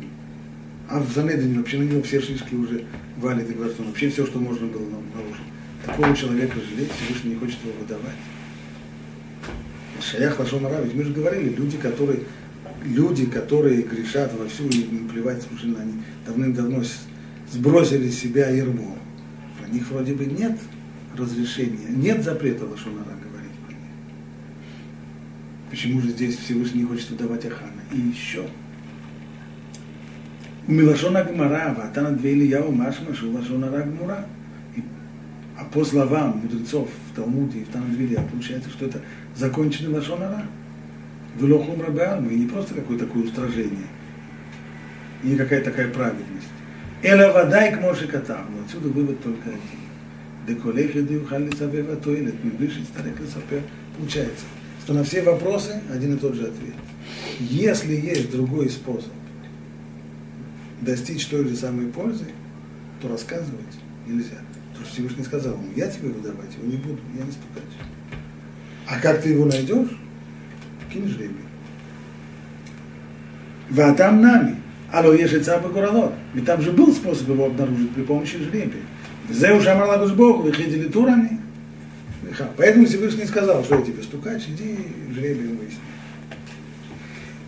А 0.88 1.00
в 1.00 1.10
Санедрине 1.12 1.58
вообще 1.58 1.78
на 1.78 1.84
него 1.84 2.02
все 2.02 2.20
шишки 2.20 2.54
уже 2.54 2.84
валят 3.16 3.48
и 3.48 3.52
говорят, 3.54 3.78
вообще 3.78 4.10
все, 4.10 4.26
что 4.26 4.38
можно 4.38 4.66
было 4.66 4.82
наложить. 4.82 5.46
Такого 5.84 6.16
человека 6.16 6.56
жалеть, 6.70 6.90
Всевышний 6.92 7.30
не 7.30 7.36
хочет 7.36 7.58
его 7.64 7.74
выдавать. 7.80 8.16
Шаях 10.00 10.38
Лашон 10.38 10.66
ведь 10.82 10.94
мы 10.94 11.04
же 11.04 11.12
говорили, 11.12 11.54
люди, 11.54 11.78
которые, 11.78 12.20
люди, 12.84 13.26
которые 13.26 13.82
грешат 13.82 14.32
во 14.38 14.46
всю 14.48 14.68
и 14.68 14.82
плевать, 14.82 15.42
слушай, 15.48 15.74
они 15.80 16.02
давным-давно 16.26 16.82
сбросили 17.50 18.10
с 18.10 18.18
себя 18.18 18.50
ермо. 18.50 18.98
Про 19.58 19.68
них 19.68 19.88
вроде 19.90 20.14
бы 20.14 20.26
нет 20.26 20.58
разрешения, 21.18 21.88
нет 21.88 22.22
запрета 22.22 22.64
Лашонара 22.64 23.04
говорить 23.04 23.52
про. 23.66 23.74
Почему 25.70 26.00
же 26.00 26.10
здесь 26.10 26.36
Всевышний 26.36 26.84
хочет 26.84 27.10
выдавать 27.10 27.44
Ахана? 27.46 27.82
И 27.92 27.98
еще. 27.98 28.46
У 30.66 30.72
Милашона 30.72 31.24
Гмара, 31.24 31.74
Ватана 31.76 32.10
Двейли 32.12 32.46
Яу 32.46 32.72
Машма, 32.72 33.14
Шулашона 33.14 33.68
Гмура. 33.68 34.26
А 35.56 35.64
по 35.66 35.84
словам 35.84 36.40
мудрецов 36.42 36.88
в 37.10 37.14
Талмуде 37.14 37.60
и 37.60 37.64
в 37.64 37.68
Танадвиле 37.68 38.18
получается, 38.30 38.70
что 38.70 38.86
это 38.86 39.00
законченный 39.36 39.94
Лашонара. 39.94 40.46
Велохум 41.38 41.82
Рабеалму, 41.82 42.30
и 42.30 42.36
не 42.36 42.46
просто 42.46 42.74
какое-то 42.74 43.06
такое 43.06 43.24
устражение, 43.24 43.88
и 45.22 45.28
не 45.28 45.36
какая-то 45.36 45.70
такая 45.70 45.88
праведность. 45.88 46.48
Эла 47.02 47.32
вода 47.32 47.66
и 47.66 47.74
к 47.74 47.80
Моше 47.80 48.06
Но 48.06 48.64
отсюда 48.64 48.88
вывод 48.88 49.22
только 49.22 49.48
один. 49.48 49.83
Деколех 50.46 50.94
еды 50.94 51.18
ухали 51.18 51.50
сабева 51.56 51.96
тоилет, 51.96 52.42
миблишить 52.44 52.88
старик 52.88 53.18
лесапер. 53.20 53.62
Получается, 53.96 54.44
что 54.82 54.92
на 54.92 55.04
все 55.04 55.22
вопросы 55.22 55.80
один 55.90 56.14
и 56.14 56.18
тот 56.18 56.34
же 56.34 56.42
ответ. 56.42 56.74
Если 57.40 57.94
есть 57.94 58.30
другой 58.30 58.68
способ 58.68 59.12
достичь 60.80 61.26
той 61.26 61.48
же 61.48 61.56
самой 61.56 61.86
пользы, 61.86 62.26
то 63.00 63.08
рассказывать 63.08 63.78
нельзя. 64.06 64.38
То, 64.76 64.84
что 64.84 64.92
Всевышний 64.92 65.24
сказал 65.24 65.54
ему, 65.54 65.68
я 65.76 65.88
тебе 65.88 66.08
выдавать 66.08 66.54
его 66.54 66.66
не 66.66 66.76
буду, 66.76 66.98
я 67.16 67.24
не 67.24 67.32
стукать. 67.32 67.62
А 68.86 69.00
как 69.00 69.22
ты 69.22 69.30
его 69.30 69.46
найдешь? 69.46 69.96
Кинь 70.92 71.08
жребий. 71.08 71.36
Ватам 73.70 74.20
нами. 74.20 74.56
Алло, 74.92 75.12
ешица 75.12 75.58
бы 75.58 75.70
горолот. 75.70 76.12
Ведь 76.34 76.44
там 76.44 76.60
же 76.60 76.70
был 76.70 76.92
способ 76.92 77.28
его 77.28 77.46
обнаружить 77.46 77.90
при 77.92 78.02
помощи 78.02 78.38
жребия. 78.38 78.82
Зе 79.30 79.52
уже 79.52 79.70
амарла 79.70 80.06
Богу, 80.08 80.42
выходили 80.42 80.88
турами. 80.88 81.40
Поэтому 82.56 82.86
Всевышний 82.86 83.26
сказал, 83.26 83.64
что 83.64 83.78
я 83.78 83.82
тебе 83.82 84.02
стукач, 84.02 84.42
иди 84.48 84.78
жребием 85.14 85.56
выясни. 85.56 85.78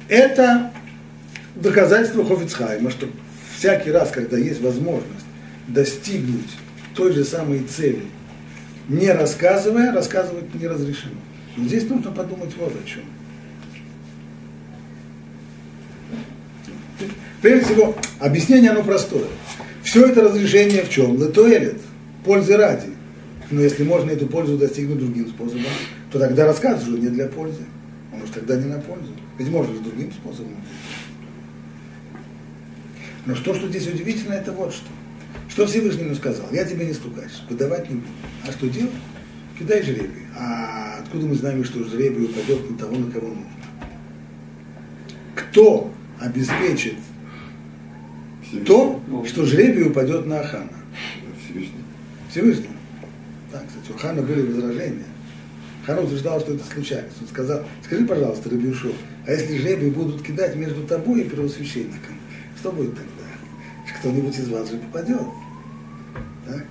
Это 0.09 0.73
доказательство 1.57 2.25
Хофицхайма, 2.25 2.91
что 2.91 3.09
всякий 3.57 3.91
раз, 3.91 4.11
когда 4.11 4.39
есть 4.39 4.61
возможность 4.61 5.27
достигнуть 5.67 6.51
той 6.95 7.13
же 7.13 7.25
самой 7.25 7.61
цели, 7.61 8.03
не 8.89 9.11
рассказывая, 9.11 9.93
рассказывать 9.93 10.55
не 10.55 10.67
разрешено. 10.67 11.21
Но 11.57 11.65
здесь 11.65 11.89
нужно 11.89 12.13
подумать 12.13 12.55
вот 12.57 12.73
о 12.73 12.89
чем. 12.89 13.03
Прежде 17.43 17.65
всего, 17.65 17.97
объяснение 18.21 18.71
оно 18.71 18.83
простое. 18.83 19.27
Все 19.97 20.05
это 20.05 20.21
разрешение 20.21 20.83
в 20.83 20.91
чем? 20.91 21.19
Летуэлит, 21.19 21.81
пользы 22.23 22.55
ради. 22.59 22.89
Но 23.51 23.63
если 23.63 23.83
можно 23.83 24.11
эту 24.11 24.27
пользу 24.27 24.59
достигнуть 24.59 24.99
другим 24.99 25.27
способом, 25.27 25.63
то 26.13 26.19
тогда 26.19 26.45
рассказ 26.45 26.87
уже 26.87 26.99
не 26.99 27.09
для 27.09 27.29
пользы. 27.29 27.63
Он 28.13 28.21
уж 28.21 28.29
тогда 28.29 28.57
не 28.57 28.67
на 28.67 28.79
пользу. 28.79 29.09
Ведь 29.39 29.49
можно 29.49 29.75
же 29.75 29.81
другим 29.81 30.13
способом. 30.13 30.55
Но 33.25 33.35
что, 33.35 33.55
что 33.55 33.69
здесь 33.69 33.87
удивительно, 33.87 34.35
это 34.35 34.53
вот 34.53 34.75
что. 34.75 34.89
Что 35.49 35.67
Всевышний 35.67 36.15
сказал? 36.15 36.45
Я 36.53 36.67
тебе 36.67 36.85
не 36.85 36.93
стукач, 36.93 37.31
выдавать 37.49 37.89
не 37.89 37.95
буду. 37.95 38.09
А 38.47 38.53
что 38.53 38.69
делать? 38.69 38.93
Кидай 39.59 39.83
жребий. 39.83 40.27
А 40.39 40.99
откуда 41.01 41.25
мы 41.25 41.37
знаем, 41.37 41.65
что 41.65 41.83
жребий 41.85 42.27
упадет 42.27 42.71
на 42.71 42.77
того, 42.77 42.97
на 42.97 43.11
кого 43.11 43.29
нужно? 43.29 43.47
Кто 45.35 45.91
обеспечит 46.21 46.97
то, 48.67 49.01
что 49.27 49.45
жребий 49.45 49.89
упадет 49.89 50.27
на 50.27 50.41
Ахана? 50.41 50.71
Всевышний. 51.45 51.85
Всевышний. 52.31 52.69
Так, 53.53 53.65
кстати, 53.67 53.91
у 53.91 53.99
Хана 53.99 54.23
были 54.23 54.43
возражения. 54.43 55.05
Хан 55.85 55.99
утверждал, 56.05 56.41
что 56.41 56.55
это 56.55 56.65
случайность. 56.65 57.17
Он 57.21 57.29
сказал, 57.29 57.63
скажи, 57.85 58.05
пожалуйста, 58.05 58.51
Рабиушу, 58.51 58.93
а 59.27 59.33
если 59.33 59.59
жребий 59.59 59.91
будут 59.91 60.23
кидать 60.23 60.57
между 60.57 60.83
тобой 60.83 61.23
и 61.23 61.29
первосвященником, 61.29 62.17
что 62.59 62.73
будет 62.73 62.91
тогда? 62.91 63.13
Кто-нибудь 64.01 64.37
из 64.37 64.49
вас 64.49 64.71
же 64.71 64.79
попадет. 64.79 65.23
Так? 66.47 66.65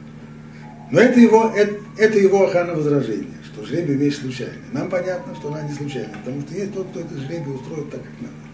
Но 0.92 1.00
это 1.00 1.20
его, 1.20 1.52
это, 1.56 1.76
это 1.98 2.20
его 2.20 2.44
Ахана 2.44 2.74
возражение, 2.74 3.38
что 3.44 3.66
жребий 3.66 3.96
вещь 3.96 4.20
случайная. 4.20 4.58
Нам 4.72 4.90
понятно, 4.90 5.34
что 5.36 5.48
она 5.48 5.62
не 5.64 5.74
случайная, 5.74 6.16
потому 6.24 6.42
что 6.42 6.54
есть 6.54 6.74
тот, 6.74 6.88
кто 6.90 7.00
это 7.00 7.18
жребий 7.18 7.54
устроит 7.54 7.90
так, 7.90 8.02
как 8.02 8.22
надо. 8.22 8.45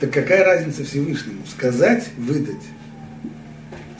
Так 0.00 0.12
какая 0.12 0.44
разница 0.44 0.84
Всевышнему? 0.84 1.40
Сказать, 1.46 2.08
выдать, 2.16 2.62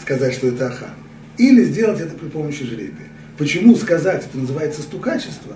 сказать, 0.00 0.32
что 0.32 0.48
это 0.48 0.68
Ахан, 0.68 0.94
или 1.38 1.64
сделать 1.64 2.00
это 2.00 2.14
при 2.14 2.28
помощи 2.28 2.64
жребия. 2.64 3.08
Почему 3.36 3.74
сказать, 3.76 4.24
это 4.24 4.38
называется 4.38 4.82
стукачество, 4.82 5.54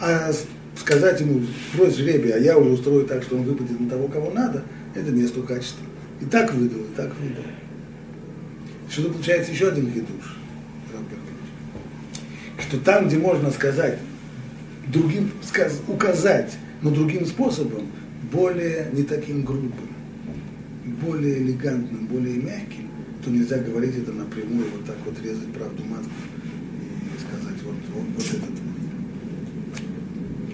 а 0.00 0.30
сказать 0.78 1.20
ему, 1.20 1.42
брось 1.74 1.96
жребий, 1.96 2.30
а 2.30 2.38
я 2.38 2.56
уже 2.56 2.70
устрою 2.70 3.06
так, 3.06 3.22
что 3.22 3.36
он 3.36 3.42
выпадет 3.42 3.80
на 3.80 3.90
того, 3.90 4.08
кого 4.08 4.30
надо, 4.30 4.64
это 4.94 5.10
не 5.10 5.26
стукачество. 5.26 5.84
И 6.20 6.24
так 6.24 6.52
выдал, 6.54 6.80
и 6.80 6.94
так 6.96 7.12
выдал. 7.16 7.44
Что 8.88 9.10
получается 9.10 9.52
еще 9.52 9.68
один 9.68 9.92
хидуш, 9.92 10.36
что 12.66 12.78
там, 12.80 13.08
где 13.08 13.18
можно 13.18 13.50
сказать, 13.50 13.98
другим, 14.88 15.30
указать, 15.88 16.56
но 16.82 16.90
другим 16.90 17.26
способом, 17.26 17.90
более 18.32 18.88
не 18.92 19.02
таким 19.02 19.44
грубым, 19.44 19.88
более 21.02 21.38
элегантным, 21.42 22.06
более 22.06 22.36
мягким, 22.36 22.90
то 23.24 23.30
нельзя 23.30 23.58
говорить 23.58 23.96
это 23.96 24.12
напрямую, 24.12 24.66
вот 24.70 24.84
так 24.84 24.96
вот 25.04 25.20
резать 25.22 25.52
правду 25.52 25.84
матку 25.84 26.10
и 27.14 27.18
сказать 27.20 27.62
вот, 27.64 27.74
вот, 27.94 28.06
вот 28.14 28.24
этот 28.24 28.48
вот. 28.48 28.66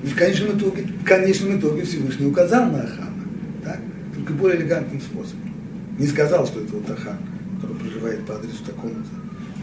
И 0.02 0.06
в 0.06 0.16
конечном 0.16 0.58
итоге, 0.58 0.82
в 0.82 1.04
конечном 1.04 1.58
итоге 1.58 1.84
Всевышний 1.84 2.26
указал 2.26 2.70
на 2.70 2.80
Ахана, 2.82 3.24
так? 3.62 3.80
только 4.14 4.32
более 4.32 4.60
элегантным 4.60 5.00
способом. 5.00 5.52
Не 5.98 6.06
сказал, 6.06 6.46
что 6.46 6.60
это 6.60 6.72
вот 6.74 6.90
Ахан, 6.90 7.18
который 7.60 7.76
проживает 7.76 8.26
по 8.26 8.34
адресу 8.34 8.64
такому-то, 8.64 9.08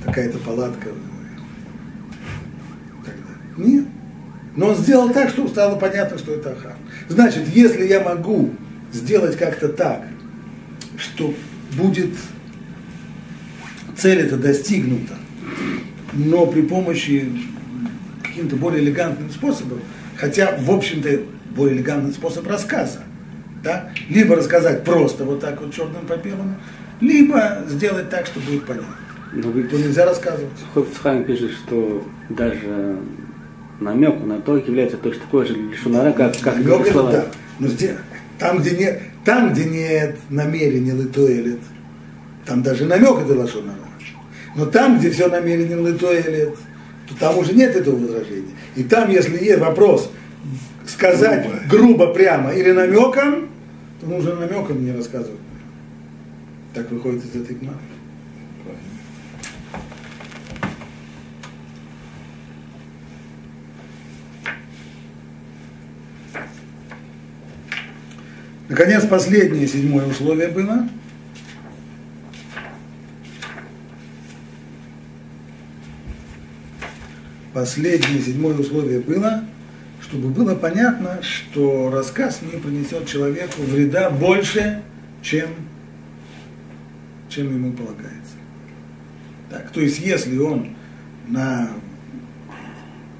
такая-то 0.05 0.38
палатка. 0.39 0.89
Тогда. 3.03 3.67
Нет. 3.69 3.85
Но 4.60 4.67
он 4.67 4.76
сделал 4.76 5.10
так, 5.12 5.30
чтобы 5.30 5.48
стало 5.48 5.80
понятно, 5.80 6.17
что 6.17 6.34
это 6.34 6.52
Ахан. 6.52 6.74
Значит, 7.08 7.48
если 7.48 7.88
я 7.88 8.02
могу 8.02 8.50
сделать 8.91 9.38
как-то 9.38 9.69
так, 9.69 10.02
что 10.98 11.34
будет 11.78 12.10
цель 13.95 14.19
это 14.19 14.36
достигнута, 14.36 15.13
но 16.12 16.45
при 16.45 16.63
помощи 16.63 17.32
каким-то 18.22 18.58
более 18.58 18.84
элегантным 18.84 19.30
способом, 19.30 19.80
хотя, 20.17 20.58
в 20.60 20.69
общем-то, 20.69 21.22
более 21.56 21.78
элегантный 21.78 22.12
способ 22.12 22.45
рассказа, 22.45 23.00
да? 23.63 23.93
либо 24.10 24.36
рассказать 24.36 24.84
просто 24.84 25.24
вот 25.24 25.39
так 25.39 25.62
вот 25.62 25.74
черным 25.74 26.06
по 26.06 26.17
белому, 26.17 26.58
либо 27.00 27.63
сделать 27.69 28.10
так, 28.10 28.26
что 28.26 28.41
будет 28.41 28.65
понятно. 28.65 28.98
Но 29.32 29.52
ведь 29.52 29.69
то 29.69 29.78
нельзя 29.78 30.04
рассказывать. 30.06 30.52
Хофицхайм 30.74 31.24
пишет, 31.24 31.52
что 31.52 32.06
даже 32.28 33.00
намек 33.79 34.23
на 34.23 34.41
то 34.41 34.57
является 34.57 34.97
точно 34.97 35.21
такой 35.21 35.45
же 35.45 35.55
шунара, 35.75 36.11
как, 36.11 36.37
как 36.39 36.57
намек 36.57 36.87
это 36.87 37.03
да. 37.03 37.25
Но 37.59 37.67
где, 37.67 37.97
там, 38.37 38.59
где 38.59 38.71
нет, 38.71 39.01
там, 39.25 39.53
где 39.53 39.65
нет 39.65 40.17
намерения 40.29 40.93
литоэлит, 40.93 41.59
там 42.45 42.63
даже 42.63 42.85
намек 42.85 43.19
это 43.19 43.33
лошонара. 43.33 43.77
Но 44.55 44.65
там, 44.65 44.97
где 44.97 45.09
все 45.09 45.27
намерение 45.27 45.77
литоэлит, 45.77 46.55
то 47.07 47.19
там 47.19 47.37
уже 47.37 47.53
нет 47.53 47.75
этого 47.75 47.95
возражения. 47.95 48.53
И 48.75 48.83
там, 48.83 49.09
если 49.09 49.43
есть 49.43 49.59
вопрос, 49.59 50.11
сказать 50.85 51.47
грубо, 51.67 52.05
грубо 52.07 52.13
прямо 52.13 52.51
или 52.51 52.71
намеком, 52.71 53.49
то 53.99 54.07
нужно 54.07 54.35
намеком 54.35 54.83
не 54.83 54.91
рассказывать. 54.91 55.39
Так 56.73 56.89
выходит 56.91 57.23
из 57.25 57.41
этой 57.41 57.55
гмары. 57.55 57.77
Наконец, 68.69 69.03
последнее, 69.08 69.67
седьмое 69.67 70.05
условие 70.05 70.49
было. 70.49 70.88
Последнее, 77.51 78.21
седьмое 78.21 78.53
условие 78.53 78.99
было, 78.99 79.43
чтобы 80.01 80.29
было 80.29 80.53
понятно, 80.53 81.19
что 81.23 81.89
рассказ 81.89 82.41
не 82.43 82.60
принесет 82.60 83.08
человеку 83.08 83.63
вреда 83.63 84.12
больше, 84.12 84.84
чем, 85.23 85.49
чем 87.27 87.51
ему 87.51 87.73
полагается. 87.73 88.36
Так, 89.49 89.71
то 89.71 89.82
есть, 89.82 89.99
если 89.99 90.38
он 90.38 90.75
на 91.27 91.71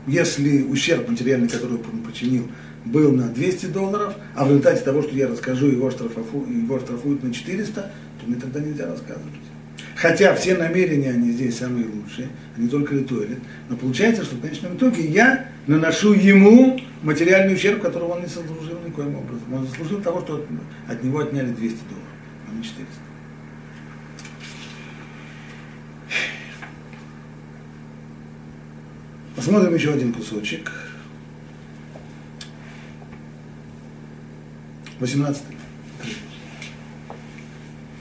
если 0.05 0.62
ущерб 0.63 1.09
материальный, 1.09 1.49
который 1.49 1.77
он 1.77 2.03
причинил, 2.03 2.47
был 2.91 3.12
на 3.12 3.28
200 3.28 3.67
долларов, 3.67 4.15
а 4.36 4.45
в 4.45 4.47
результате 4.49 4.82
того, 4.82 5.02
что 5.02 5.15
я 5.15 5.28
расскажу, 5.28 5.67
его, 5.67 5.91
штрафу, 5.91 6.45
его 6.45 6.80
штрафуют 6.80 7.23
на 7.23 7.34
400, 7.34 7.82
то 7.82 8.28
мне 8.28 8.36
тогда 8.36 8.60
нельзя 8.60 8.88
рассказывать. 8.88 9.34
Хотя 9.95 10.34
все 10.34 10.56
намерения, 10.56 11.12
они 11.12 11.32
здесь 11.32 11.58
самые 11.58 11.86
лучшие, 11.86 12.30
они 12.58 12.69
только 12.69 12.95
литуэлят. 12.95 13.39
Но 13.67 13.75
получается, 13.75 14.23
что 14.23 14.36
в 14.36 14.41
конечном 14.41 14.78
итоге 14.78 15.06
я 15.06 15.49
наношу 15.67 16.13
ему 16.13 16.80
материальный 17.04 17.54
ущерб, 17.54 17.82
которого 17.82 18.13
он 18.13 18.21
не 18.21 18.28
заслужил 18.28 18.80
никоим 18.86 19.15
образом. 19.15 19.54
Он 19.54 19.67
заслужил 19.67 20.02
того, 20.02 20.21
что 20.21 20.45
от 20.88 21.04
него 21.04 21.19
отняли 21.19 21.52
200 21.52 21.60
долларов, 21.60 22.08
а 22.49 22.56
не 22.56 22.63
400. 22.63 22.86
Посмотрим 29.36 29.73
еще 29.73 29.93
один 29.93 30.13
кусочек. 30.13 30.88
18 34.99 35.43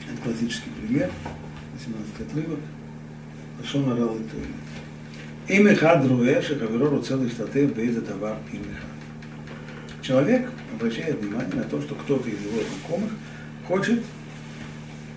Это 0.08 0.22
классический 0.22 0.70
пример. 0.70 1.10
18 1.74 2.20
отрывок. 2.20 2.58
Лашон 3.60 3.90
орал 3.92 4.16
и 4.16 4.24
туэлет. 4.24 4.68
Им 5.48 5.66
эхад 5.68 6.04
руэ, 6.06 6.42
шехаверо 6.42 6.90
руцел 6.90 7.24
иштатев 7.24 7.74
бейза 7.74 8.00
давар 8.00 8.36
им. 8.52 8.62
Человек 10.02 10.50
обращает 10.74 11.20
внимание 11.20 11.54
на 11.54 11.64
то, 11.64 11.80
что 11.80 11.94
кто-то 11.94 12.28
из 12.28 12.40
его 12.42 12.58
знакомых 12.60 13.12
хочет 13.66 14.02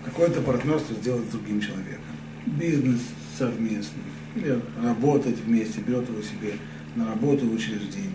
какое-то 0.05 0.41
партнерство 0.41 0.95
сделать 0.95 1.25
с 1.25 1.31
другим 1.31 1.61
человеком. 1.61 2.01
Бизнес 2.45 3.01
совместный, 3.37 4.03
или 4.35 4.59
работать 4.83 5.37
вместе, 5.39 5.81
берет 5.81 6.07
его 6.09 6.21
себе 6.21 6.53
на 6.95 7.07
работу 7.07 7.45
в 7.45 7.53
учреждение, 7.53 8.11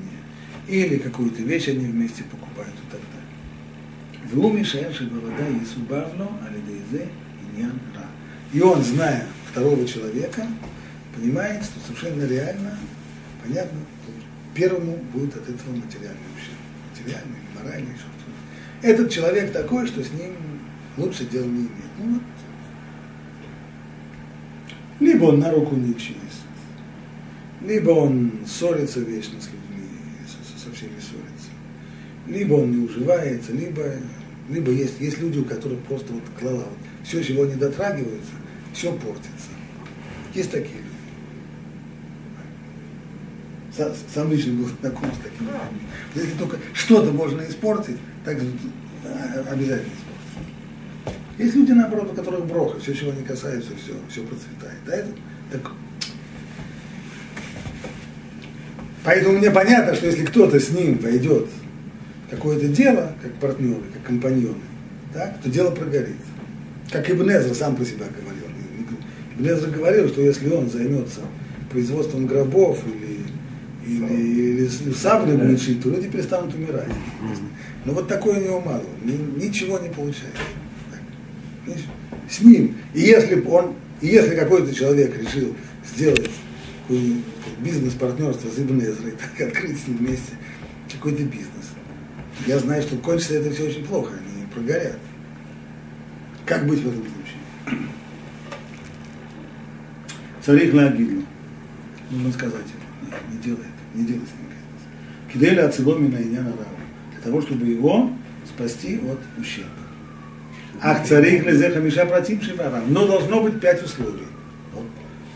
или 0.69 0.99
какую-то 0.99 1.43
вещь 1.43 1.69
они 1.69 1.87
вместе 1.87 2.25
покупают 2.25 2.75
и 2.75 2.91
так 2.91 3.01
далее. 3.01 3.16
והוא 4.30 4.54
משער 4.54 4.94
שבוודאי 4.94 5.52
יסובב 5.64 6.08
לו 6.18 6.26
על 6.42 6.56
ידי 6.56 6.80
זה 6.92 7.06
עניין 7.50 7.72
רע. 7.96 8.02
И 8.54 8.62
он, 8.62 8.84
зная 8.84 9.26
второго 9.50 9.88
человека, 9.88 10.46
понимает, 11.16 11.64
что 11.64 11.80
совершенно 11.86 12.24
реально, 12.24 12.78
понятно, 13.44 13.80
первому 14.54 14.98
будет 15.14 15.36
от 15.38 15.48
этого 15.48 15.72
материальный 15.76 16.30
ущерб. 16.36 16.60
Материальный, 16.92 17.40
моральный, 17.56 17.96
что-то. 17.96 18.88
Этот 18.88 19.10
человек 19.10 19.54
такой, 19.54 19.88
что 19.88 20.04
с 20.04 20.12
ним 20.12 20.36
лучше 20.98 21.26
дел 21.26 21.46
не 21.46 21.62
иметь. 21.62 21.72
Ну 21.98 22.14
вот. 22.16 22.22
Либо 25.00 25.26
он 25.26 25.40
на 25.40 25.52
руку 25.52 25.76
не 25.76 25.96
чист, 25.96 26.46
либо 27.62 27.92
он 27.92 28.32
ссорится 28.46 29.00
вечно 29.00 29.40
с 29.42 29.48
людьми, 29.48 29.88
со, 30.28 30.66
со 30.66 30.76
всеми 30.76 31.00
ссорится, 31.00 31.35
либо 32.29 32.55
он 32.55 32.71
не 32.73 32.85
уживается, 32.85 33.53
либо, 33.53 33.83
либо 34.49 34.71
есть, 34.71 35.01
есть 35.01 35.19
люди, 35.19 35.39
у 35.39 35.45
которых 35.45 35.81
просто 35.81 36.13
вот 36.13 36.23
клала, 36.39 36.65
вот, 36.65 36.79
все, 37.05 37.23
чего 37.23 37.47
не 37.47 37.55
дотрагиваются, 37.55 38.33
все 38.73 38.93
портится. 38.93 39.51
Есть 40.35 40.51
такие 40.51 40.77
люди. 40.77 40.87
Сам, 43.77 43.93
сам 44.13 44.33
лично 44.33 44.53
был 44.55 44.69
знаком 44.81 45.11
с 45.13 45.19
такими 45.19 45.49
людьми. 45.49 45.89
Если 46.15 46.39
только 46.39 46.59
что-то 46.73 47.13
можно 47.13 47.43
испортить, 47.43 47.99
так 48.25 48.37
обязательно 48.37 49.93
испортить. 49.93 50.07
Есть 51.39 51.55
люди, 51.55 51.73
наоборот, 51.73 52.11
у 52.13 52.15
которых 52.15 52.47
броха, 52.47 52.81
все, 52.81 52.95
чего 52.95 53.13
не 53.13 53.23
касается, 53.23 53.71
все, 53.77 53.93
все 54.09 54.23
процветает. 54.23 54.79
Да, 54.87 54.95
это, 54.95 55.09
так... 55.53 55.73
Поэтому 59.05 59.39
мне 59.39 59.51
понятно, 59.51 59.95
что 59.95 60.07
если 60.07 60.25
кто-то 60.25 60.59
с 60.59 60.71
ним 60.71 60.99
пойдет 60.99 61.47
какое-то 62.31 62.69
дело, 62.69 63.13
как 63.23 63.33
партнеры, 63.35 63.83
как 63.93 64.03
компаньоны, 64.05 64.55
так, 65.13 65.41
то 65.41 65.49
дело 65.49 65.71
прогорит. 65.71 66.17
Как 66.91 67.11
Ибн 67.11 67.31
Эзра 67.31 67.55
сам 67.55 67.77
про 67.77 67.85
себя 67.85 68.07
говорил. 68.07 68.45
Ибн 69.37 69.49
Эзра 69.49 69.71
говорил, 69.71 70.09
что 70.09 70.23
если 70.23 70.49
он 70.51 70.71
займется 70.71 71.21
производством 71.71 72.27
гробов 72.27 72.79
или, 72.87 73.21
или, 73.87 74.65
или, 74.65 74.93
саблей 74.93 75.37
будет 75.37 75.61
шить, 75.61 75.83
то 75.83 75.91
люди 75.91 76.09
перестанут 76.09 76.55
умирать. 76.55 76.89
Но 77.85 77.93
вот 77.93 78.09
такое 78.09 78.41
у 78.41 78.43
него 78.43 78.61
мало, 78.61 78.83
ничего 79.05 79.79
не 79.79 79.89
получается 79.89 80.43
с 82.29 82.41
ним. 82.41 82.77
И 82.95 83.01
если 83.01 83.41
он, 83.43 83.75
и 84.01 84.09
если 84.09 84.35
какой-то 84.35 84.75
человек 84.75 85.17
решил 85.19 85.55
сделать 85.95 86.31
бизнес-партнерство 87.61 88.49
с 88.49 88.59
Ибн 88.59 88.81
Эзрой, 88.81 89.13
так 89.13 89.49
открыть 89.49 89.81
с 89.81 89.89
ним 89.89 89.99
вместе 89.99 90.33
какой-то 90.93 91.23
бизнес, 91.25 91.56
я 92.47 92.59
знаю, 92.59 92.83
что 92.83 92.97
кончится 92.97 93.35
это 93.35 93.51
все 93.51 93.67
очень 93.67 93.85
плохо, 93.85 94.13
они 94.15 94.47
прогорят. 94.47 94.99
Как 96.45 96.67
быть 96.67 96.81
в 96.81 96.89
этом 96.89 97.03
случае? 97.03 97.89
Царих 100.45 100.75
Лагидлу. 100.75 101.23
Нужно 102.11 102.33
сказать 102.33 102.67
ему, 102.67 103.17
не, 103.33 103.39
делай 103.39 103.59
это, 103.59 103.99
не 103.99 104.05
делай 104.05 104.25
с 104.27 104.31
ним 104.31 104.47
бизнес. 104.47 105.33
Киделя 105.33 105.67
Ациломина 105.67 106.19
и 106.19 106.27
Няна 106.27 106.53
Для 107.13 107.21
того, 107.21 107.43
чтобы 107.43 107.67
его 107.67 108.13
спасти 108.47 108.99
от 108.99 109.19
ущерба. 109.41 109.71
Ах, 110.81 111.05
царик 111.05 111.45
лезеха 111.45 111.81
миша 111.81 112.07
против 112.07 112.45
шиварам. 112.45 112.93
Но 112.93 113.07
должно 113.07 113.43
быть 113.43 113.61
пять 113.61 113.83
условий. 113.83 114.27
Вот, 114.73 114.87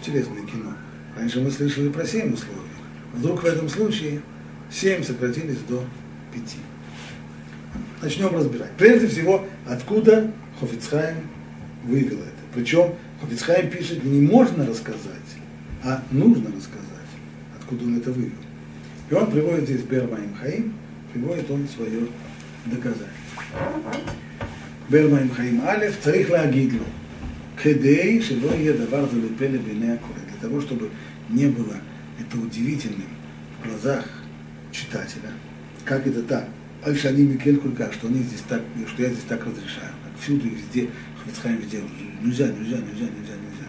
интересное 0.01 0.47
кино. 0.47 0.75
Раньше 1.17 1.41
мы 1.41 1.51
слышали 1.51 1.89
про 1.89 2.05
семь 2.05 2.33
условий. 2.33 2.61
Вдруг 3.13 3.43
в 3.43 3.47
этом 3.47 3.69
случае 3.69 4.21
семь 4.71 5.03
сократились 5.03 5.59
до 5.69 5.83
пяти 6.33 6.59
начнем 8.03 8.35
разбирать. 8.35 8.71
Прежде 8.77 9.09
всего, 9.09 9.47
откуда 9.67 10.33
Хофицхайм 10.59 11.17
вывел 11.85 12.19
это. 12.19 12.31
Причем 12.55 12.95
Хофицхайм 13.21 13.71
пишет 13.71 14.05
не 14.05 14.21
можно 14.21 14.67
рассказать, 14.67 15.01
а 15.83 16.03
нужно 16.11 16.49
рассказать, 16.55 17.11
откуда 17.59 17.85
он 17.85 17.99
это 17.99 18.13
вывел. 18.13 18.33
И 19.11 19.15
он 19.15 19.31
приводит 19.31 19.65
здесь 19.65 19.83
Бермаим 19.83 20.35
Хаим, 20.35 20.75
приводит 21.13 21.51
он 21.51 21.67
свое 21.69 22.07
доказательство. 22.67 23.11
Бермаим 24.89 25.31
Хаим 25.31 25.63
Алиф, 25.67 26.01
царих 26.01 26.31
лагидлу. 26.31 26.85
Кедей, 27.63 28.23
шило 28.23 28.55
едавар 28.55 29.07
залепели 29.11 29.59
бенея 29.59 29.99
Для 30.31 30.49
того, 30.49 30.61
чтобы 30.63 30.91
не 31.29 31.47
было 31.47 31.77
это 32.19 32.39
удивительным 32.39 33.09
в 33.61 33.69
глазах 33.69 34.07
читателя. 34.73 35.31
Как 35.85 36.07
это 36.07 36.23
так? 36.23 36.49
Альшани 36.85 37.25
Микель 37.25 37.59
Кулька, 37.59 37.91
что 37.93 38.09
они 38.09 38.23
здесь 38.23 38.43
так, 38.49 38.63
что 38.89 39.03
я 39.03 39.11
здесь 39.11 39.25
так 39.29 39.45
разрешаю, 39.45 39.93
как 40.05 40.23
всюду 40.23 40.47
и 40.47 40.51
везде, 40.51 40.89
Хавицхайм 41.23 41.59
везде, 41.59 41.83
нельзя, 42.23 42.47
нельзя, 42.47 42.79
нельзя, 42.79 43.05
нельзя, 43.05 43.35
нельзя. 43.37 43.67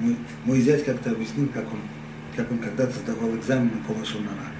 Мой, 0.00 0.16
мой 0.44 0.60
зять 0.60 0.84
как-то 0.84 1.12
объяснил, 1.12 1.48
как 1.48 1.64
он, 1.72 1.80
как 2.36 2.50
он 2.50 2.58
когда-то 2.58 2.92
сдавал 2.98 3.34
экзамены 3.36 3.78
по 3.86 3.92
Лашонара. 3.92 4.52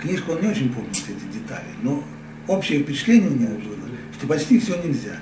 Книжку 0.00 0.32
он 0.32 0.42
не 0.42 0.48
очень 0.48 0.72
помнит 0.72 0.96
эти 0.96 1.38
детали, 1.38 1.68
но 1.82 2.04
общее 2.48 2.82
впечатление 2.82 3.30
у 3.30 3.34
него 3.34 3.54
было, 3.54 3.88
что 4.18 4.26
почти 4.26 4.58
все 4.58 4.76
нельзя. 4.82 5.16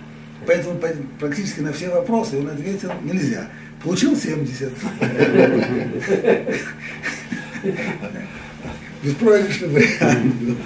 Поэтому 0.47 0.81
практически 1.19 1.61
на 1.61 1.73
все 1.73 1.90
вопросы 1.90 2.38
он 2.38 2.49
ответил 2.49 2.90
нельзя. 3.05 3.47
Получил 3.83 4.16
70. 4.16 4.73
Беспроигрышный 9.03 9.69
вариант 9.69 10.35
был. 10.37 10.57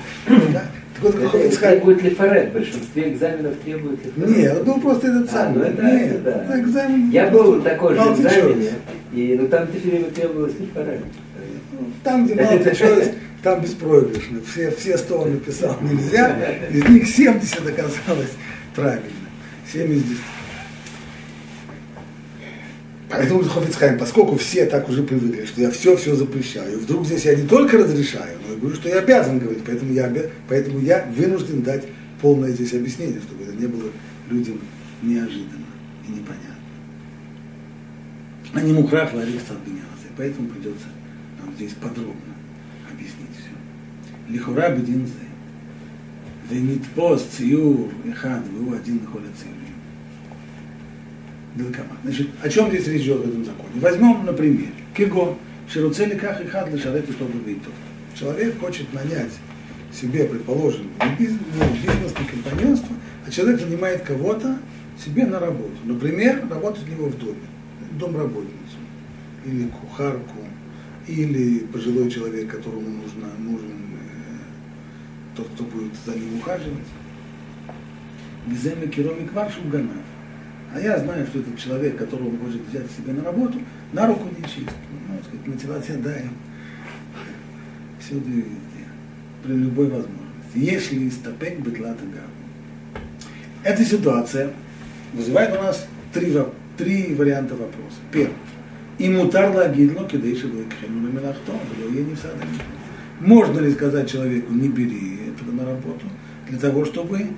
Требует 1.61 2.03
ли 2.03 2.11
фарет? 2.11 2.51
В 2.51 2.53
большинстве 2.55 3.13
экзаменов 3.13 3.55
требует 3.65 4.05
ли 4.05 4.11
фарет? 4.11 4.37
Нет, 4.37 4.63
ну 4.67 4.81
просто 4.81 5.09
этот 5.09 5.29
а, 5.31 5.33
самый. 5.33 5.55
ну 5.55 5.63
это, 5.65 5.83
Нет, 5.83 6.13
это, 6.13 6.21
да. 6.23 6.45
это 6.45 6.61
экзамен. 6.61 7.11
Я 7.11 7.31
был 7.31 7.63
такой 7.63 7.95
же 7.95 8.01
экзамене, 8.01 8.71
и 9.13 9.37
ну 9.39 9.49
там 9.49 9.69
все 9.69 9.91
время 9.91 10.11
требовалось 10.11 10.59
ли 10.59 10.69
фарет. 10.75 11.01
Там, 12.03 12.27
где 12.27 12.35
multiple 12.35 13.15
там 13.43 13.61
беспроигрышно. 13.61 14.41
Все, 14.51 14.71
все 14.71 14.97
100 14.97 15.25
написал 15.27 15.77
нельзя, 15.83 16.35
из 16.71 16.89
них 16.89 17.07
70 17.07 17.69
оказалось 17.69 18.33
правильно. 18.75 19.03
А 23.15 23.23
это 23.23 23.35
уже 23.35 23.49
Хофиц 23.49 23.79
поскольку 23.99 24.37
все 24.37 24.67
так 24.67 24.89
уже 24.89 25.05
привыкли, 25.05 25.45
что 25.45 25.61
я 25.61 25.71
все-все 25.71 26.17
запрещаю, 26.17 26.81
вдруг 26.81 27.07
здесь 27.07 27.25
я 27.25 27.37
не 27.37 27.47
только 27.47 27.79
разрешаю, 27.79 28.39
но 28.45 28.55
и 28.55 28.57
говорю, 28.57 28.75
что 28.75 28.89
я 28.89 28.99
обязан 28.99 29.39
говорить, 29.39 29.63
поэтому 29.65 29.93
я, 29.93 30.13
поэтому 30.49 30.81
я 30.81 31.09
вынужден 31.17 31.63
дать 31.63 31.85
полное 32.21 32.51
здесь 32.51 32.75
объяснение, 32.75 33.21
чтобы 33.21 33.45
это 33.45 33.53
не 33.55 33.69
было 33.69 33.91
людям 34.29 34.59
неожиданно 35.01 35.67
и 36.09 36.11
непонятно. 36.11 36.55
Они 38.53 38.73
мухрах 38.73 39.15
ларист 39.15 39.49
от 39.51 39.59
бенянаса, 39.65 40.09
и 40.09 40.13
поэтому 40.17 40.49
придется 40.49 40.87
нам 41.41 41.55
здесь 41.55 41.75
подробно 41.75 42.35
объяснить 42.91 43.31
все. 43.39 44.33
Лихура 44.33 44.71
бединзе, 44.71 45.13
венит 46.51 46.85
пост, 46.97 47.27
циюр, 47.37 47.93
эхад, 48.07 48.43
вы 48.49 48.77
один 48.77 49.01
находится 49.05 49.43
циюр 49.43 49.64
наркоман. 51.55 51.97
Значит, 52.03 52.29
о 52.43 52.49
чем 52.49 52.69
здесь 52.69 52.87
речь 52.89 53.03
идет 53.03 53.19
в 53.19 53.29
этом 53.29 53.45
законе? 53.45 53.71
Возьмем, 53.77 54.25
например, 54.25 54.69
Кего, 54.97 55.39
Шируцели 55.69 56.17
Ках 56.17 56.41
и 56.41 56.47
Хад 56.47 56.73
Лешарет 56.73 57.09
и 57.09 57.13
Тобовитов. 57.13 57.73
Человек 58.19 58.59
хочет 58.59 58.93
нанять 58.93 59.33
себе, 59.93 60.25
предположим, 60.25 60.89
бизнес, 61.19 61.41
не, 61.55 61.79
бизнес, 61.79 62.13
компаньонство, 62.31 62.95
а 63.27 63.31
человек 63.31 63.61
нанимает 63.61 64.03
кого-то 64.03 64.59
себе 65.03 65.27
на 65.27 65.39
работу. 65.39 65.75
Например, 65.85 66.45
работать 66.49 66.85
у 66.87 66.91
него 66.91 67.07
в 67.07 67.19
доме, 67.19 67.47
домработницу, 67.99 68.79
или 69.45 69.69
кухарку, 69.69 70.39
или 71.07 71.61
пожилой 71.61 72.11
человек, 72.11 72.51
которому 72.51 72.89
нужно, 72.89 73.29
нужен 73.39 73.71
э, 73.71 75.37
тот, 75.37 75.49
кто 75.55 75.65
будет 75.65 75.93
за 76.05 76.13
ним 76.13 76.39
ухаживать. 76.39 76.87
Беземи 78.47 78.87
Киромик 78.87 79.33
Варшу 79.33 79.61
Ганав 79.71 80.05
а 80.75 80.81
я 80.81 80.99
знаю, 80.99 81.25
что 81.27 81.39
этот 81.39 81.57
человек, 81.57 81.97
которого 81.97 82.31
он 82.31 82.39
хочет 82.39 82.61
взять 82.69 82.91
себе 82.91 83.13
на 83.13 83.23
работу, 83.23 83.61
на 83.93 84.09
руку 84.09 84.29
не 84.37 84.43
чист. 84.43 84.75
Ну, 85.09 85.19
сказать, 85.23 85.47
мотивация 85.47 85.99
даем. 85.99 86.33
Всюду 88.01 88.29
и 88.29 88.39
везде. 88.39 88.85
При 89.45 89.53
любой 89.53 89.87
возможности. 89.87 90.19
Если 90.57 91.09
стопек 91.11 91.61
бетлата 91.61 92.03
гаву. 92.03 93.05
Эта 93.63 93.85
ситуация 93.85 94.51
вызывает 95.13 95.57
у 95.57 95.63
нас 95.63 95.87
три, 96.13 96.37
три 96.77 97.15
варианта 97.15 97.55
вопроса. 97.55 97.99
Первый. 98.11 98.35
И 98.99 99.09
мутар 99.09 99.55
лагидло 99.55 100.09
кидейши 100.09 100.49
лойкхену 100.49 101.03
на 101.03 101.07
мелахто, 101.07 101.53
не 101.89 102.17
в 102.17 103.21
Можно 103.21 103.61
ли 103.61 103.73
сказать 103.73 104.11
человеку, 104.11 104.53
не 104.53 104.69
бери 104.69 105.21
этого 105.29 105.53
на 105.53 105.65
работу, 105.65 106.07
для 106.49 106.59
того, 106.59 106.85
чтобы 106.85 107.29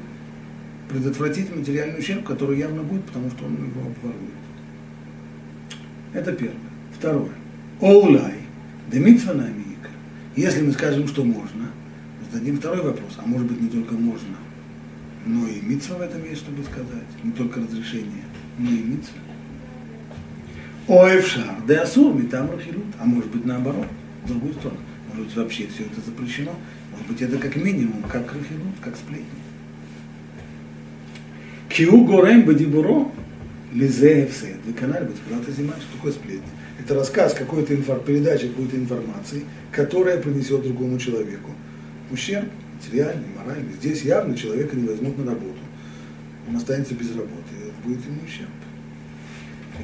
предотвратить 0.89 1.55
материальный 1.55 1.99
ущерб, 1.99 2.25
который 2.25 2.59
явно 2.59 2.83
будет, 2.83 3.05
потому 3.05 3.31
что 3.31 3.45
он 3.45 3.55
его 3.55 3.81
обворует. 3.81 4.33
Это 6.13 6.33
первое. 6.33 6.57
Второе. 6.99 7.33
Оулай. 7.81 8.35
Демитва 8.91 9.33
намика. 9.33 9.91
Если 10.37 10.63
мы 10.63 10.73
скажем, 10.73 11.09
что 11.09 11.25
можно, 11.25 11.71
зададим 12.31 12.59
второй 12.59 12.83
вопрос. 12.83 13.19
А 13.19 13.27
может 13.27 13.49
быть 13.49 13.61
не 13.61 13.69
только 13.69 13.95
можно, 13.95 14.37
но 15.27 15.47
и 15.49 15.61
митцва 15.61 15.97
в 15.97 16.03
этом 16.03 16.25
есть, 16.25 16.43
чтобы 16.43 16.63
сказать. 16.63 17.07
Не 17.23 17.33
только 17.33 17.61
разрешение, 17.61 18.25
но 18.59 18.71
и 18.71 18.83
митцва. 18.83 19.19
Оэвшар, 20.89 21.57
да 21.67 21.83
асур, 21.83 22.15
метам 22.15 22.51
рахилут. 22.51 22.87
А 22.99 23.05
может 23.05 23.31
быть 23.31 23.45
наоборот, 23.45 23.87
в 24.25 24.29
другую 24.29 24.55
сторону. 24.55 24.81
Может 25.09 25.27
быть 25.27 25.37
вообще 25.37 25.67
все 25.67 25.85
это 25.85 26.01
запрещено. 26.01 26.53
Может 26.93 27.09
быть 27.09 27.23
это 27.23 27.39
как 27.39 27.57
минимум, 27.57 28.03
как 28.05 28.33
рахилут, 28.33 28.75
как 28.81 28.95
сплетни. 28.97 29.46
Киу 31.77 32.07
горем 32.07 32.47
бадибуро, 32.47 33.07
лизеевсе, 33.75 34.57
веканаль 34.67 35.05
быть, 35.05 35.19
когда 35.29 35.45
ты 35.45 35.53
зима, 35.53 35.75
что 35.79 35.97
такое 35.99 36.13
сплетни? 36.13 36.49
Это 36.81 36.95
рассказ 36.95 37.35
какой-то 37.35 37.75
инфор, 37.75 38.01
передача 38.01 38.49
какой-то 38.49 38.77
информации, 38.77 39.45
которая 39.73 40.17
принесет 40.17 40.63
другому 40.63 40.99
человеку 40.99 41.51
ущерб, 42.11 42.49
материальный, 42.77 43.27
моральный. 43.37 43.75
Здесь 43.75 44.05
явно 44.05 44.35
человека 44.35 44.75
не 44.75 44.89
возьмут 44.89 45.19
на 45.19 45.27
работу. 45.27 45.59
Он 46.49 46.57
останется 46.57 46.95
без 46.95 47.11
работы, 47.11 47.53
это 47.61 47.87
будет 47.87 48.03
ему 48.07 48.21
ущерб. 48.25 48.49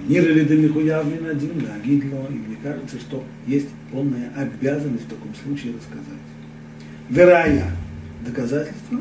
Мир 0.09 0.31
или 0.31 0.45
Дамихуявлин 0.45 1.27
один, 1.27 1.59
да, 1.59 1.79
Гидло, 1.85 2.27
и 2.31 2.33
мне 2.33 2.57
кажется, 2.63 2.99
что 3.01 3.23
есть 3.47 3.69
полная 3.91 4.33
обязанность 4.35 5.05
в 5.05 5.11
таком 5.11 5.35
случае 5.45 5.75
рассказать. 5.75 6.23
Верая, 7.11 7.71
доказательство, 8.25 8.99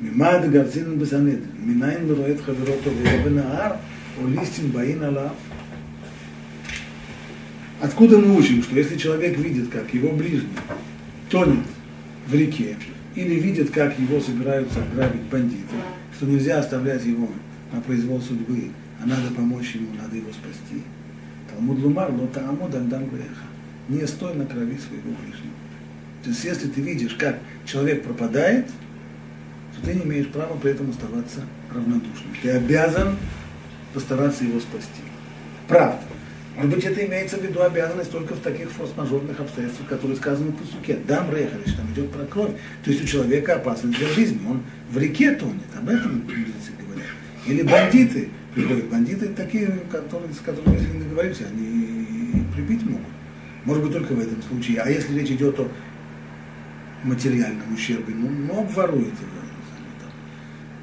да. 0.00 0.06
Мимад 0.06 0.50
Гарцин 0.50 0.98
Басанед, 0.98 1.40
Минайн 1.58 2.08
Луроет 2.08 2.40
Хаверото 2.40 2.90
Вебенаар, 2.90 3.78
Олистин 4.22 4.70
Баин 4.70 5.04
Алав. 5.04 5.34
Откуда 7.80 8.18
мы 8.18 8.36
учим, 8.36 8.62
что 8.62 8.74
если 8.74 8.96
человек 8.96 9.36
видит, 9.38 9.68
как 9.68 9.92
его 9.92 10.10
ближний 10.12 10.48
тонет 11.30 11.66
в 12.26 12.34
реке, 12.34 12.76
или 13.14 13.34
видит, 13.34 13.70
как 13.70 13.98
его 13.98 14.20
собираются 14.20 14.82
ограбить 14.82 15.22
бандиты, 15.22 15.74
что 16.14 16.26
нельзя 16.26 16.58
оставлять 16.58 17.04
его 17.04 17.28
на 17.72 17.80
произвол 17.80 18.20
судьбы, 18.20 18.70
а 19.02 19.06
надо 19.06 19.30
помочь 19.34 19.74
ему, 19.74 19.88
надо 20.00 20.16
его 20.16 20.30
спасти. 20.32 20.82
Талмуд 21.50 21.78
Лумар, 21.78 22.12
но 22.12 22.26
тааму 22.26 22.68
дагдам 22.68 23.08
греха. 23.08 23.46
Не 23.88 24.06
стой 24.06 24.34
на 24.34 24.46
крови 24.46 24.78
своего 24.78 25.10
ближнего. 25.22 25.54
То 26.24 26.30
есть, 26.30 26.44
если 26.44 26.68
ты 26.68 26.80
видишь, 26.80 27.14
как 27.14 27.38
человек 27.64 28.02
пропадает, 28.02 28.66
ты 29.84 29.94
не 29.94 30.02
имеешь 30.02 30.28
права 30.28 30.56
при 30.56 30.72
этом 30.72 30.90
оставаться 30.90 31.42
равнодушным. 31.70 32.34
Ты 32.42 32.50
обязан 32.50 33.16
постараться 33.92 34.44
его 34.44 34.60
спасти. 34.60 35.02
Правда. 35.68 36.00
Может 36.56 36.74
быть, 36.74 36.84
это 36.84 37.04
имеется 37.04 37.36
в 37.36 37.42
виду 37.42 37.60
обязанность 37.62 38.10
только 38.10 38.34
в 38.34 38.40
таких 38.40 38.70
форс-мажорных 38.70 39.38
обстоятельствах, 39.38 39.88
которые 39.88 40.16
сказаны 40.16 40.52
в 40.52 40.56
Пасуке. 40.56 40.98
Дам 41.06 41.30
рехалиш, 41.30 41.74
там 41.74 41.92
идет 41.92 42.10
про 42.10 42.24
кровь. 42.24 42.52
То 42.82 42.90
есть 42.90 43.04
у 43.04 43.06
человека 43.06 43.56
опасность 43.56 43.98
для 43.98 44.08
жизни. 44.08 44.40
Он 44.48 44.62
в 44.90 44.96
реке 44.96 45.32
тонет. 45.32 45.64
Об 45.76 45.88
этом 45.90 46.20
мудрецы 46.20 46.72
говорят. 46.78 47.06
Или 47.46 47.62
бандиты 47.62 48.30
приходят. 48.54 48.86
Бандиты 48.86 49.28
такие, 49.28 49.66
которые, 49.90 50.32
с 50.32 50.38
которыми, 50.38 50.76
если 50.76 50.92
не 50.92 51.04
договоримся, 51.04 51.44
они 51.46 52.44
прибить 52.54 52.82
могут. 52.84 53.06
Может 53.66 53.82
быть, 53.82 53.92
только 53.92 54.12
в 54.12 54.20
этом 54.20 54.42
случае. 54.42 54.80
А 54.80 54.88
если 54.88 55.18
речь 55.18 55.30
идет 55.30 55.60
о 55.60 55.68
материальном 57.04 57.74
ущербе, 57.74 58.14
ну, 58.14 58.30
ну 58.30 58.60
обворует 58.60 59.08
его 59.08 59.45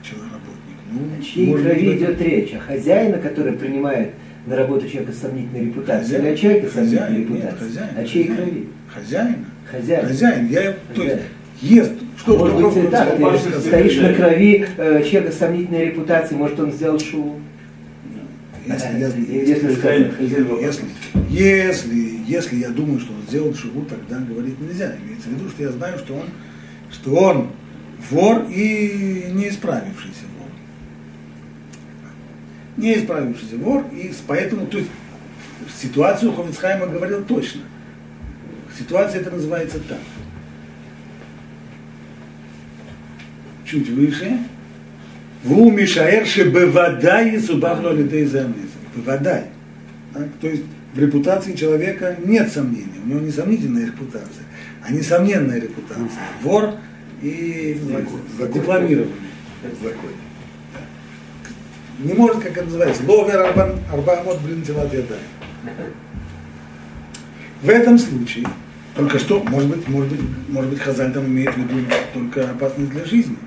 человек-работник. 0.03 0.77
Ну, 0.91 0.99
о 1.17 1.23
чьей 1.23 1.53
крови 1.53 1.97
идет 1.97 2.21
речь? 2.21 2.53
О 2.53 2.59
хозяина, 2.59 3.17
который 3.17 3.53
принимает 3.53 4.11
на 4.45 4.55
работу 4.55 4.87
человека 4.87 5.13
с 5.13 5.19
сомнительной 5.19 5.65
репутацией, 5.67 6.19
или 6.19 6.27
о 6.27 6.37
человеке 6.37 6.67
с 6.67 6.73
сомнительной 6.73 7.19
репутацией? 7.19 7.57
хозяин, 7.59 7.97
о 7.97 8.03
чьей 8.05 8.23
крови? 8.25 8.67
Хозяина. 8.93 9.45
Хозяин. 9.71 10.07
Хозяин. 10.07 10.47
Я, 10.49 10.75
то 10.93 11.03
есть, 11.03 11.21
ест. 11.61 11.93
Что, 12.17 12.37
может 12.37 12.57
что 12.57 12.69
быть, 12.69 12.91
так, 12.91 13.17
ты 13.17 13.59
стоишь 13.59 13.97
на 13.97 14.13
крови 14.13 14.67
э, 14.77 15.03
человека 15.03 15.31
с 15.31 15.37
сомнительной 15.39 15.85
репутацией, 15.87 16.37
может, 16.37 16.59
он 16.59 16.71
сделал 16.71 16.99
шоу. 16.99 17.39
Если, 18.65 18.97
я, 18.97 19.07
если, 19.07 19.65
если, 20.61 20.85
если, 21.29 22.21
если 22.25 22.55
я 22.57 22.69
думаю, 22.69 22.99
что 22.99 23.11
он 23.13 23.21
сделал 23.27 23.53
шагу, 23.53 23.83
тогда 23.89 24.23
говорить 24.23 24.59
нельзя. 24.61 24.93
Имеется 25.03 25.27
в 25.29 25.33
виду, 25.33 25.49
что 25.49 25.63
я 25.63 25.71
знаю, 25.71 25.97
что 25.97 26.13
он, 26.13 26.27
что 26.89 27.13
он 27.13 27.47
вор 28.09 28.45
и 28.49 29.29
не 29.33 29.49
исправившийся 29.49 30.25
вор. 30.37 30.49
Не 32.77 32.95
исправившийся 32.95 33.57
вор, 33.57 33.85
и 33.91 34.11
поэтому, 34.27 34.67
то 34.67 34.77
есть, 34.77 34.89
ситуацию 35.81 36.33
Ховицхайма 36.33 36.87
говорил 36.87 37.23
точно. 37.23 37.61
Ситуация 38.77 39.21
это 39.21 39.31
называется 39.31 39.79
так. 39.79 39.99
Чуть 43.65 43.89
выше, 43.89 44.39
Ву 45.43 45.71
Мишаэр 45.71 46.25
Шебевадай 46.25 47.37
Субавло 47.39 47.91
Лидей. 47.91 48.29
Бевадай. 48.95 49.45
То 50.39 50.47
есть 50.47 50.63
в 50.93 50.99
репутации 50.99 51.53
человека 51.53 52.15
нет 52.23 52.51
сомнений. 52.51 53.01
У 53.03 53.09
него 53.09 53.19
несомнительная 53.19 53.87
репутация, 53.87 54.45
а 54.81 54.91
несомненная 54.91 55.59
репутация. 55.59 56.07
Вор 56.41 56.75
и 57.23 57.79
декламирование. 58.53 59.15
Не 61.99 62.13
может, 62.13 62.43
как 62.43 62.57
это 62.57 62.65
называется, 62.65 63.03
ловер 63.07 63.41
арбан, 63.41 63.79
арбамот 63.91 64.41
блин. 64.41 64.63
В 67.61 67.69
этом 67.69 67.97
случае, 67.97 68.45
только 68.95 69.19
что, 69.19 69.41
может 69.43 69.69
быть, 69.69 69.87
может 69.87 70.11
быть, 70.11 70.19
может 70.49 70.69
быть, 70.69 70.79
Хазаль 70.79 71.13
там 71.13 71.25
имеет 71.27 71.53
в 71.53 71.57
виду 71.57 71.85
только 72.13 72.49
опасность 72.49 72.91
для 72.91 73.05
жизни. 73.05 73.37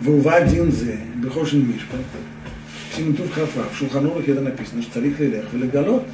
Вува 0.00 0.40
динзе, 0.40 0.98
бехошин 1.16 1.68
мишпа, 1.68 1.96
синутув 2.96 3.32
хафа, 3.32 3.62
в 3.72 3.78
Шулхановых 3.78 4.28
это 4.28 4.40
написано, 4.40 4.82
что 4.82 4.94
царик 4.94 5.20
лилех, 5.20 5.44
велегалот, 5.52 6.04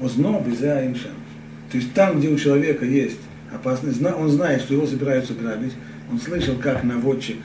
озно, 0.00 0.40
безя, 0.40 0.86
иншам. 0.86 1.12
То 1.70 1.76
есть 1.76 1.92
там, 1.92 2.18
где 2.18 2.28
у 2.28 2.38
человека 2.38 2.86
есть 2.86 3.18
опасность, 3.52 4.00
он 4.02 4.30
знает, 4.30 4.62
что 4.62 4.72
его 4.72 4.86
собираются 4.86 5.34
грабить, 5.34 5.74
он 6.10 6.18
слышал, 6.20 6.56
как 6.56 6.84
наводчик 6.84 7.38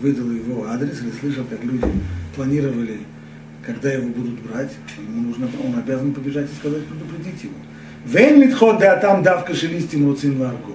выдал 0.00 0.30
его 0.30 0.66
адрес, 0.66 1.00
или 1.02 1.10
слышал, 1.20 1.44
как 1.44 1.62
люди 1.64 1.86
планировали, 2.34 2.98
когда 3.64 3.92
его 3.92 4.08
будут 4.08 4.40
брать, 4.40 4.72
ему 4.96 5.28
нужно, 5.28 5.48
он 5.64 5.78
обязан 5.78 6.12
побежать 6.12 6.48
и 6.50 6.54
сказать, 6.54 6.84
предупредить 6.86 7.44
его. 7.44 7.54
Вен 8.06 8.40
литхот 8.40 8.78
да 8.78 8.96
там 8.96 9.22
давка 9.22 9.54
шелистим 9.54 10.06
руцин 10.06 10.40
ларго. 10.40 10.72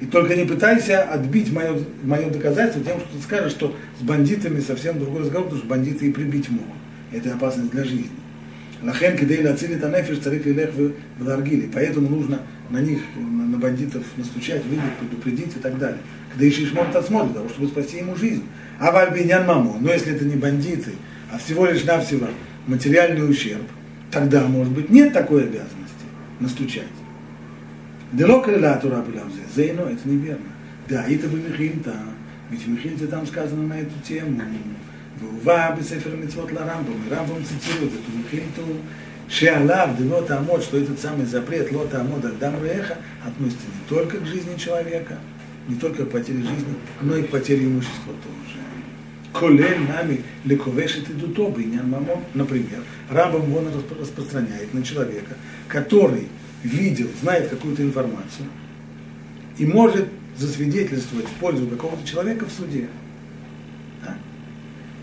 И 0.00 0.06
только 0.06 0.36
не 0.36 0.44
пытайся 0.44 1.02
отбить 1.02 1.52
мое, 1.52 1.80
мое 2.04 2.30
доказательство 2.30 2.84
тем, 2.84 3.00
что 3.00 3.16
ты 3.16 3.22
скажешь, 3.22 3.52
что 3.52 3.76
с 3.98 4.02
бандитами 4.02 4.60
совсем 4.60 4.98
другой 4.98 5.22
разговор, 5.22 5.46
потому 5.46 5.60
что 5.60 5.68
бандиты 5.68 6.06
и 6.06 6.12
прибить 6.12 6.48
могут. 6.50 6.76
Это 7.12 7.34
опасность 7.34 7.70
для 7.70 7.84
жизни. 7.84 8.10
Лахен 8.82 9.16
кидей 9.16 9.44
ацилит 9.44 9.82
анефиш 9.82 10.18
царик 10.18 10.46
лилех 10.46 10.70
в 10.74 10.92
ларгили. 11.20 11.68
Поэтому 11.72 12.08
нужно 12.08 12.40
на 12.70 12.78
них, 12.78 13.00
на 13.16 13.56
бандитов 13.58 14.04
настучать, 14.16 14.64
выйдет, 14.64 14.96
предупредить 15.00 15.56
и 15.56 15.60
так 15.60 15.78
далее. 15.78 16.00
Когда 16.30 16.44
ищешь 16.44 16.72
мон 16.72 16.90
тацмон, 16.92 17.28
для 17.28 17.36
того, 17.36 17.48
чтобы 17.48 17.66
а 17.66 17.70
спасти 17.70 17.98
ему 17.98 18.16
жизнь. 18.16 18.44
А 18.78 18.92
вальбинян 18.92 19.46
маму, 19.46 19.78
но 19.80 19.90
если 19.90 20.14
это 20.14 20.24
не 20.24 20.36
бандиты, 20.36 20.92
а 21.32 21.38
всего 21.38 21.66
лишь 21.66 21.84
навсего 21.84 22.28
материальный 22.66 23.28
ущерб, 23.28 23.64
тогда, 24.10 24.46
может 24.46 24.72
быть, 24.72 24.90
нет 24.90 25.12
такой 25.12 25.44
обязанности 25.44 26.06
настучать. 26.40 26.84
Дело 28.12 28.40
крылату 28.40 28.88
рабилавзе, 28.88 29.40
зейно, 29.54 29.82
это 29.82 30.08
неверно. 30.08 30.46
Да, 30.88 31.04
это 31.04 31.28
вы 31.28 31.40
михинта, 31.40 31.94
ведь 32.50 32.62
в 32.62 32.68
Михильте 32.68 33.06
там 33.06 33.26
сказано 33.26 33.66
на 33.66 33.80
эту 33.80 33.92
тему. 34.06 34.40
Бува, 35.20 35.76
бисефер 35.76 36.16
митцвот 36.16 36.52
ларамбам, 36.52 36.94
и 37.06 37.10
рамбам 37.10 37.44
цитирует 37.44 37.92
эту 37.92 38.16
михинту, 38.16 38.62
Шиалав, 39.30 39.96
Дело 39.98 40.22
Тамот, 40.22 40.62
что 40.62 40.78
этот 40.78 40.98
самый 40.98 41.26
запрет 41.26 41.70
лота 41.70 41.98
Тамот 41.98 42.24
Адам 42.24 42.62
Веха 42.64 42.96
относится 43.26 43.66
не 43.66 43.88
только 43.88 44.18
к 44.18 44.26
жизни 44.26 44.56
человека, 44.56 45.18
не 45.68 45.76
только 45.76 46.06
к 46.06 46.10
потере 46.10 46.38
жизни, 46.38 46.74
но 47.02 47.16
и 47.16 47.22
к 47.22 47.28
потере 47.28 47.66
имущества 47.66 48.14
тоже. 48.24 48.58
Колель 49.34 49.80
нами 49.80 50.22
лековешит 50.44 51.10
идут 51.10 51.38
оба, 51.38 51.60
мамон, 51.60 52.24
например, 52.32 52.82
рабом 53.10 53.54
он 53.54 53.68
распространяет 54.00 54.72
на 54.72 54.82
человека, 54.82 55.36
который 55.68 56.28
видел, 56.62 57.08
знает 57.20 57.48
какую-то 57.48 57.82
информацию 57.82 58.46
и 59.58 59.66
может 59.66 60.08
засвидетельствовать 60.38 61.26
в 61.26 61.32
пользу 61.34 61.66
какого-то 61.66 62.06
человека 62.06 62.46
в 62.46 62.52
суде. 62.52 62.88
А, 64.06 64.16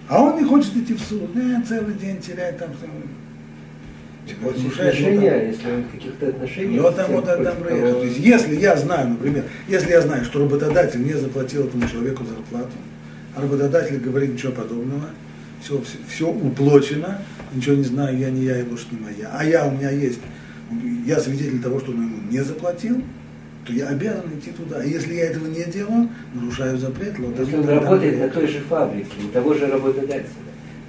а 0.07 0.23
он 0.23 0.41
не 0.41 0.47
хочет 0.47 0.75
идти 0.75 0.95
в 0.95 0.99
суд, 0.99 1.29
э, 1.35 1.61
целый 1.67 1.93
день 1.93 2.19
теряет 2.19 2.57
там 2.57 2.73
что-нибудь 2.73 3.11
отношения, 4.33 5.47
если 5.47 5.71
он 5.71 5.83
в 5.83 5.91
каких-то 5.91 6.27
отношениях. 6.27 6.83
Вот 6.83 6.95
там 6.95 7.11
вот 7.11 7.25
там 7.25 7.43
То 7.43 8.03
есть, 8.03 8.19
если 8.19 8.55
я 8.55 8.75
знаю, 8.75 9.09
например, 9.09 9.43
если 9.67 9.91
я 9.91 10.01
знаю, 10.01 10.25
что 10.25 10.39
работодатель 10.39 11.03
не 11.03 11.13
заплатил 11.13 11.65
этому 11.65 11.87
человеку 11.87 12.23
зарплату, 12.23 12.73
а 13.35 13.41
работодатель 13.41 13.97
говорит 13.97 14.33
ничего 14.33 14.51
подобного, 14.51 15.09
все, 15.61 15.81
все, 15.81 15.97
все 16.07 16.29
уплочено, 16.29 17.21
ничего 17.53 17.75
не 17.75 17.83
знаю, 17.83 18.17
я 18.17 18.29
не 18.29 18.45
я, 18.45 18.59
и 18.59 18.63
лошадь 18.69 18.91
не 18.91 18.99
моя, 18.99 19.29
а 19.33 19.43
я, 19.43 19.67
у 19.67 19.71
меня 19.71 19.89
есть 19.89 20.19
я 21.05 21.19
свидетель 21.19 21.61
того, 21.61 21.79
что 21.79 21.91
он 21.91 22.01
ему 22.01 22.17
не 22.29 22.39
заплатил, 22.39 23.01
то 23.65 23.73
я 23.73 23.87
обязан 23.87 24.25
идти 24.37 24.51
туда. 24.51 24.83
И 24.83 24.89
если 24.89 25.13
я 25.13 25.25
этого 25.27 25.47
не 25.47 25.63
делаю, 25.65 26.09
нарушаю 26.33 26.77
запрет. 26.77 27.17
Вот 27.19 27.39
Если 27.39 27.55
он 27.55 27.67
работает 27.67 28.19
на 28.19 28.29
той 28.29 28.47
же 28.47 28.59
фабрике, 28.59 29.11
у 29.23 29.29
того 29.29 29.53
же 29.53 29.67
работодателя, 29.67 30.29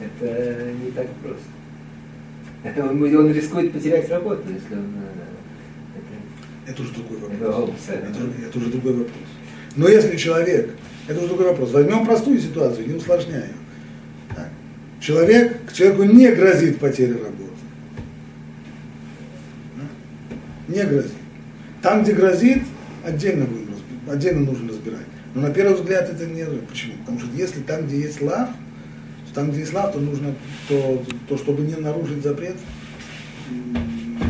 это 0.01 0.73
не 0.85 0.91
так 0.91 1.07
просто. 1.23 1.45
Он, 2.77 3.03
он 3.03 3.33
рискует 3.33 3.73
потерять 3.73 4.09
работу, 4.11 4.43
если 4.49 4.75
он... 4.75 4.95
Это, 5.97 6.73
это 6.73 6.83
уже 6.83 6.93
другой 6.93 7.19
вопрос. 7.19 7.77
Это, 7.89 8.07
это, 8.09 8.47
это 8.49 8.59
уже 8.59 8.71
другой 8.71 8.93
вопрос. 8.93 9.17
Но 9.77 9.89
если 9.89 10.17
человек, 10.17 10.71
это 11.07 11.19
уже 11.19 11.29
другой 11.29 11.49
вопрос. 11.49 11.73
Возьмем 11.73 12.07
простую 12.07 12.41
ситуацию, 12.41 12.89
не 12.89 12.95
усложняем. 12.95 13.55
Так. 14.35 14.49
Человек, 15.01 15.73
человеку 15.73 16.05
не 16.05 16.31
грозит 16.33 16.79
потеря 16.79 17.15
работы. 17.15 17.45
Не 20.69 20.83
грозит. 20.83 21.13
Там, 21.83 22.03
где 22.03 22.13
грозит, 22.13 22.63
отдельно 23.05 23.45
будем 23.45 23.69
разбирать, 23.73 24.17
отдельно 24.17 24.41
нужно 24.41 24.69
разбирать. 24.71 25.07
Но 25.35 25.43
на 25.43 25.51
первый 25.51 25.75
взгляд 25.75 26.11
это 26.11 26.27
не... 26.27 26.45
Почему? 26.45 26.95
Потому 27.01 27.21
что 27.21 27.29
если 27.37 27.61
там, 27.61 27.87
где 27.87 28.01
есть 28.01 28.21
лав, 28.21 28.49
там, 29.37 29.51
где 29.51 29.71
лав, 29.71 29.93
то 29.93 30.01
нужно, 30.01 30.35
то, 30.67 31.03
то 31.29 31.37
чтобы 31.37 31.63
не 31.63 31.75
нарушить 31.75 32.23
запрет, 32.23 32.57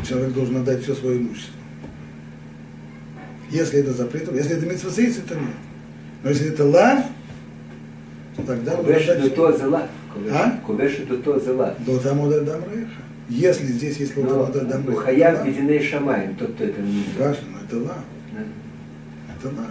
человек 0.07 0.33
должен 0.33 0.57
отдать 0.57 0.83
все 0.83 0.97
свое 0.97 1.19
имущество. 1.19 1.55
Если 3.49 3.79
это 3.79 3.93
запрет, 3.93 4.31
если 4.35 4.57
это 4.57 4.67
митцвасейс, 4.67 5.15
то 5.29 5.37
нет. 5.37 5.45
Но 6.25 6.31
если 6.31 6.49
это 6.49 6.65
лав, 6.65 7.05
то 8.37 8.43
тогда 8.43 8.77
нужно 8.77 8.97
отдать... 8.97 9.35
то 9.37 9.53
за 9.53 9.69
лав. 9.69 9.89
А? 10.33 10.59
Кубеш 10.67 10.99
это 10.99 11.19
то 11.19 11.39
за 11.39 11.55
лав. 11.55 11.85
До 11.85 11.99
тому 11.99 12.29
дам 12.29 12.63
Если 13.29 13.67
здесь 13.67 13.99
есть 13.99 14.13
слово 14.13 14.51
дам 14.53 14.89
рейха. 14.89 14.91
Ухаяв 14.91 15.47
бединей 15.47 15.81
шамаем, 15.81 16.35
тот, 16.35 16.55
кто 16.55 16.65
это 16.65 16.83
не 16.83 17.05
Важно, 17.17 17.47
но 17.53 17.59
это 17.65 17.87
лав. 17.87 18.05
Это 19.39 19.49
лав. 19.57 19.71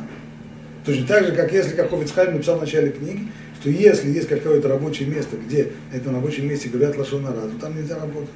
Точно 0.86 1.08
так 1.08 1.26
же, 1.26 1.32
как 1.34 1.52
если, 1.52 1.76
как 1.76 1.90
Хофицхайм 1.90 2.36
написал 2.36 2.58
в 2.58 2.62
начале 2.62 2.92
книги, 2.92 3.28
что 3.66 3.72
если 3.72 4.12
есть 4.12 4.28
какое-то 4.28 4.68
рабочее 4.68 5.10
место, 5.10 5.38
где 5.38 5.72
на 5.92 5.98
этом 5.98 6.14
рабочем 6.14 6.48
месте 6.48 6.70
говорят 6.70 6.96
лошонара, 7.00 7.34
то 7.34 7.60
там 7.60 7.76
нельзя 7.76 7.96
работать. 7.96 8.30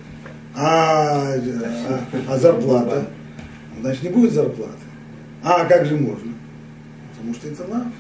А, 0.56 1.36
а, 1.36 2.06
а 2.28 2.38
зарплата? 2.40 3.06
Значит, 3.80 4.02
не 4.02 4.10
будет 4.10 4.34
зарплаты. 4.34 4.74
А 5.44 5.66
как 5.66 5.86
же 5.86 5.98
можно? 5.98 6.34
Потому 7.12 7.36
что 7.36 7.48
это 7.48 7.64
лав. 7.68 7.94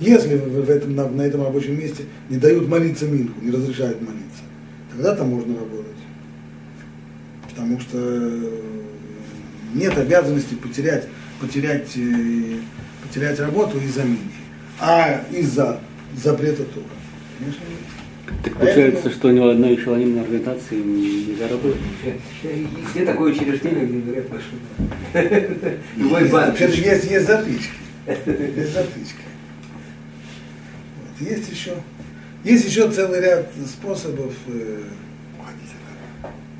Если 0.00 0.34
в 0.34 0.68
этом, 0.68 0.96
на, 0.96 1.08
на 1.08 1.22
этом 1.22 1.44
рабочем 1.44 1.78
месте 1.78 2.06
не 2.28 2.36
дают 2.36 2.66
молиться 2.66 3.06
Минку, 3.06 3.40
не 3.40 3.52
разрешают 3.52 4.00
молиться, 4.00 4.42
тогда 4.90 5.14
там 5.14 5.28
можно 5.28 5.54
работать. 5.54 5.86
Потому 7.48 7.78
что 7.78 8.60
нет 9.72 9.96
обязанности 9.96 10.54
потерять, 10.54 11.06
потерять, 11.40 11.96
э, 11.96 12.58
потерять 13.06 13.38
работу 13.38 13.78
из-за 13.78 14.02
Минки. 14.02 14.34
А 14.80 15.24
из-за 15.30 15.78
запрета 16.16 16.64
Тура. 16.64 16.84
Конечно, 17.38 17.60
нет. 17.60 18.02
Так 18.44 18.56
получается, 18.56 19.10
что 19.10 19.28
у 19.28 19.30
него 19.30 19.48
одной 19.48 19.76
шалонимной 19.76 20.22
организации 20.22 20.76
не 20.76 21.34
заработает. 21.34 21.76
Где 22.92 23.04
такое 23.04 23.32
учреждение, 23.32 23.86
где 23.86 23.98
говорят 23.98 24.26
вашу? 24.30 25.78
Любой 25.96 26.28
банк. 26.28 26.60
Есть, 26.60 27.10
есть 27.10 27.26
затычки. 27.26 27.70
Есть 28.06 28.72
затычки. 28.72 29.22
Вот. 30.98 31.28
Есть 31.28 31.50
еще, 31.50 31.74
есть 32.44 32.66
еще 32.66 32.90
целый 32.90 33.20
ряд 33.20 33.48
способов. 33.66 34.32
Э, 34.46 34.82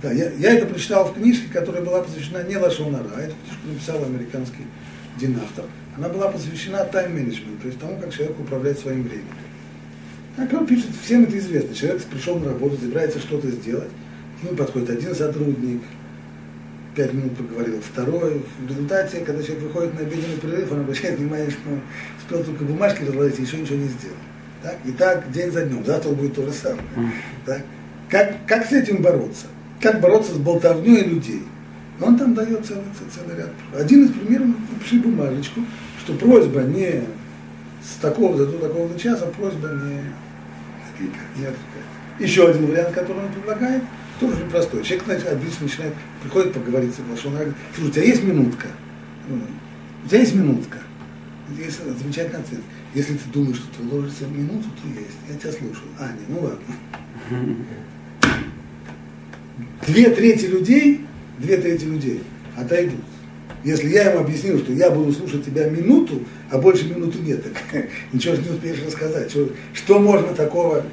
да, 0.02 0.10
я, 0.10 0.30
я 0.32 0.54
это 0.54 0.66
прочитал 0.66 1.04
в 1.04 1.14
книжке, 1.14 1.46
которая 1.52 1.82
была 1.82 2.02
посвящена 2.02 2.42
не 2.42 2.56
Лашонара, 2.56 3.08
а 3.14 3.20
эту 3.20 3.34
книжку 3.44 3.68
написал 3.68 4.04
американский 4.04 4.66
динавтор. 5.16 5.66
Она 5.96 6.08
была 6.08 6.28
посвящена 6.28 6.84
тайм-менеджменту, 6.84 7.62
то 7.62 7.68
есть 7.68 7.78
тому, 7.78 7.98
как 8.00 8.12
человек 8.12 8.38
управляет 8.40 8.80
своим 8.80 9.04
временем. 9.04 9.26
Так 10.36 10.52
он 10.52 10.66
пишет, 10.66 10.90
всем 11.02 11.24
это 11.24 11.38
известно. 11.38 11.74
Человек 11.74 12.02
пришел 12.04 12.38
на 12.38 12.46
работу, 12.46 12.76
собирается 12.80 13.18
что-то 13.18 13.50
сделать. 13.50 13.90
К 14.40 14.44
нему 14.44 14.56
подходит 14.56 14.90
один 14.90 15.14
сотрудник, 15.14 15.82
пять 16.94 17.12
минут 17.12 17.36
поговорил, 17.36 17.80
второй. 17.80 18.42
В 18.60 18.68
результате, 18.68 19.18
когда 19.20 19.42
человек 19.42 19.64
выходит 19.64 19.94
на 19.94 20.00
обеденный 20.00 20.38
перерыв, 20.40 20.72
он 20.72 20.80
обращает 20.80 21.18
внимание, 21.18 21.50
что 21.50 21.60
он 21.70 21.80
успел 22.18 22.44
только 22.44 22.64
бумажки 22.64 23.04
разложить 23.04 23.38
и 23.38 23.42
еще 23.42 23.58
ничего 23.58 23.76
не 23.76 23.88
сделал. 23.88 24.16
Так? 24.62 24.78
И 24.84 24.92
так 24.92 25.30
день 25.32 25.50
за 25.50 25.66
днем. 25.66 25.84
Завтра 25.84 26.10
будет 26.10 26.34
то 26.34 26.46
же 26.46 26.52
самое. 26.52 26.82
Так? 27.44 27.62
Как, 28.08 28.46
как 28.46 28.66
с 28.66 28.72
этим 28.72 29.02
бороться? 29.02 29.46
Как 29.80 30.00
бороться 30.00 30.34
с 30.34 30.38
болтовней 30.38 31.02
людей? 31.04 31.42
Он 32.00 32.18
там 32.18 32.34
дает 32.34 32.64
целый, 32.64 32.84
целый 33.14 33.36
ряд. 33.36 33.50
Один 33.76 34.04
из 34.04 34.12
примеров, 34.12 34.48
напиши 34.70 34.98
бумажечку, 35.00 35.60
что 36.02 36.14
просьба 36.14 36.62
не 36.62 37.02
с 37.84 38.00
такого-то 38.00 38.46
до 38.46 38.58
такого-то 38.58 38.98
часа, 38.98 39.26
просьба 39.26 39.68
не, 39.68 39.94
не 41.36 41.46
отвлекать. 41.46 41.82
Еще 42.18 42.48
один 42.48 42.66
вариант, 42.66 42.94
который 42.94 43.24
он 43.24 43.32
предлагает, 43.32 43.82
тоже 44.20 44.34
очень 44.36 44.50
простой. 44.50 44.82
Человек 44.84 45.04
значит, 45.06 45.28
обычно 45.28 45.66
начинает, 45.66 45.94
приходит 46.22 46.52
поговорить 46.52 46.94
с 46.94 47.26
он 47.26 47.32
говорит, 47.32 47.54
слушай, 47.74 47.88
у 47.88 47.92
тебя 47.92 48.04
есть 48.04 48.22
минутка? 48.22 48.68
У 50.04 50.08
тебя 50.08 50.20
есть 50.20 50.34
минутка? 50.34 50.78
Есть 51.58 51.80
замечательный 51.98 52.40
ответ. 52.40 52.60
Если 52.94 53.14
ты 53.14 53.28
думаешь, 53.32 53.56
что 53.56 53.66
ты 53.76 53.94
ложишься 53.94 54.24
в 54.26 54.36
минуту, 54.36 54.68
то 54.70 54.88
есть. 54.88 55.16
Я 55.28 55.36
тебя 55.36 55.52
слушаю. 55.52 55.88
А, 55.98 56.08
нет, 56.08 56.28
ну 56.28 56.40
ладно. 56.40 57.56
Две 59.86 60.10
трети 60.10 60.46
людей, 60.46 61.06
две 61.38 61.56
трети 61.56 61.84
людей 61.84 62.22
отойдут. 62.56 63.00
Если 63.64 63.88
я 63.88 64.12
им 64.12 64.18
объяснил, 64.18 64.58
что 64.58 64.72
я 64.72 64.90
буду 64.90 65.12
слушать 65.12 65.44
тебя 65.44 65.68
минуту, 65.68 66.22
а 66.50 66.58
больше 66.58 66.88
минуты 66.88 67.18
нет, 67.18 67.42
так 67.44 67.86
ничего 68.12 68.34
не 68.34 68.50
успеешь 68.50 68.82
рассказать. 68.84 69.30
Что, 69.30 69.48
что 69.72 69.98
можно 69.98 70.34
такого 70.34 70.84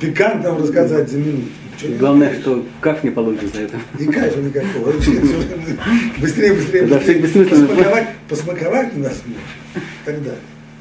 пикантного 0.00 0.62
рассказать 0.62 1.10
за 1.10 1.18
минуту? 1.18 1.48
Главное, 1.98 2.34
что 2.40 2.66
кайф 2.80 3.04
не 3.04 3.10
получится 3.10 3.60
это. 3.60 3.78
И 3.98 4.06
кайфа 4.06 4.40
никакого. 4.40 4.92
Быстрее, 6.18 6.54
быстрее, 6.54 6.86
быстрее. 6.86 7.46
Посмаковать, 7.46 8.08
посмаковать 8.28 8.94
не 8.94 9.02
нас 9.02 9.22
может. 9.26 9.86
Тогда 10.04 10.32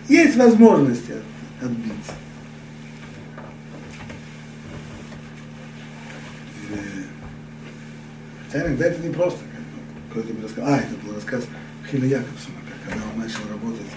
есть 0.08 0.38
возможности 0.38 1.14
отбиться. 1.62 2.14
Э, 6.72 6.76
хотя 8.48 8.66
иногда 8.66 8.88
это 8.88 9.02
не 9.06 9.14
кто-то 10.18 10.34
мне 10.34 10.44
рассказал, 10.44 10.74
а, 10.74 10.78
это 10.78 10.96
был 11.06 11.14
рассказ 11.14 11.46
Хиля 11.90 12.08
Якобсона, 12.08 12.56
когда 12.86 13.02
он 13.14 13.20
начал 13.20 13.48
работать, 13.50 13.88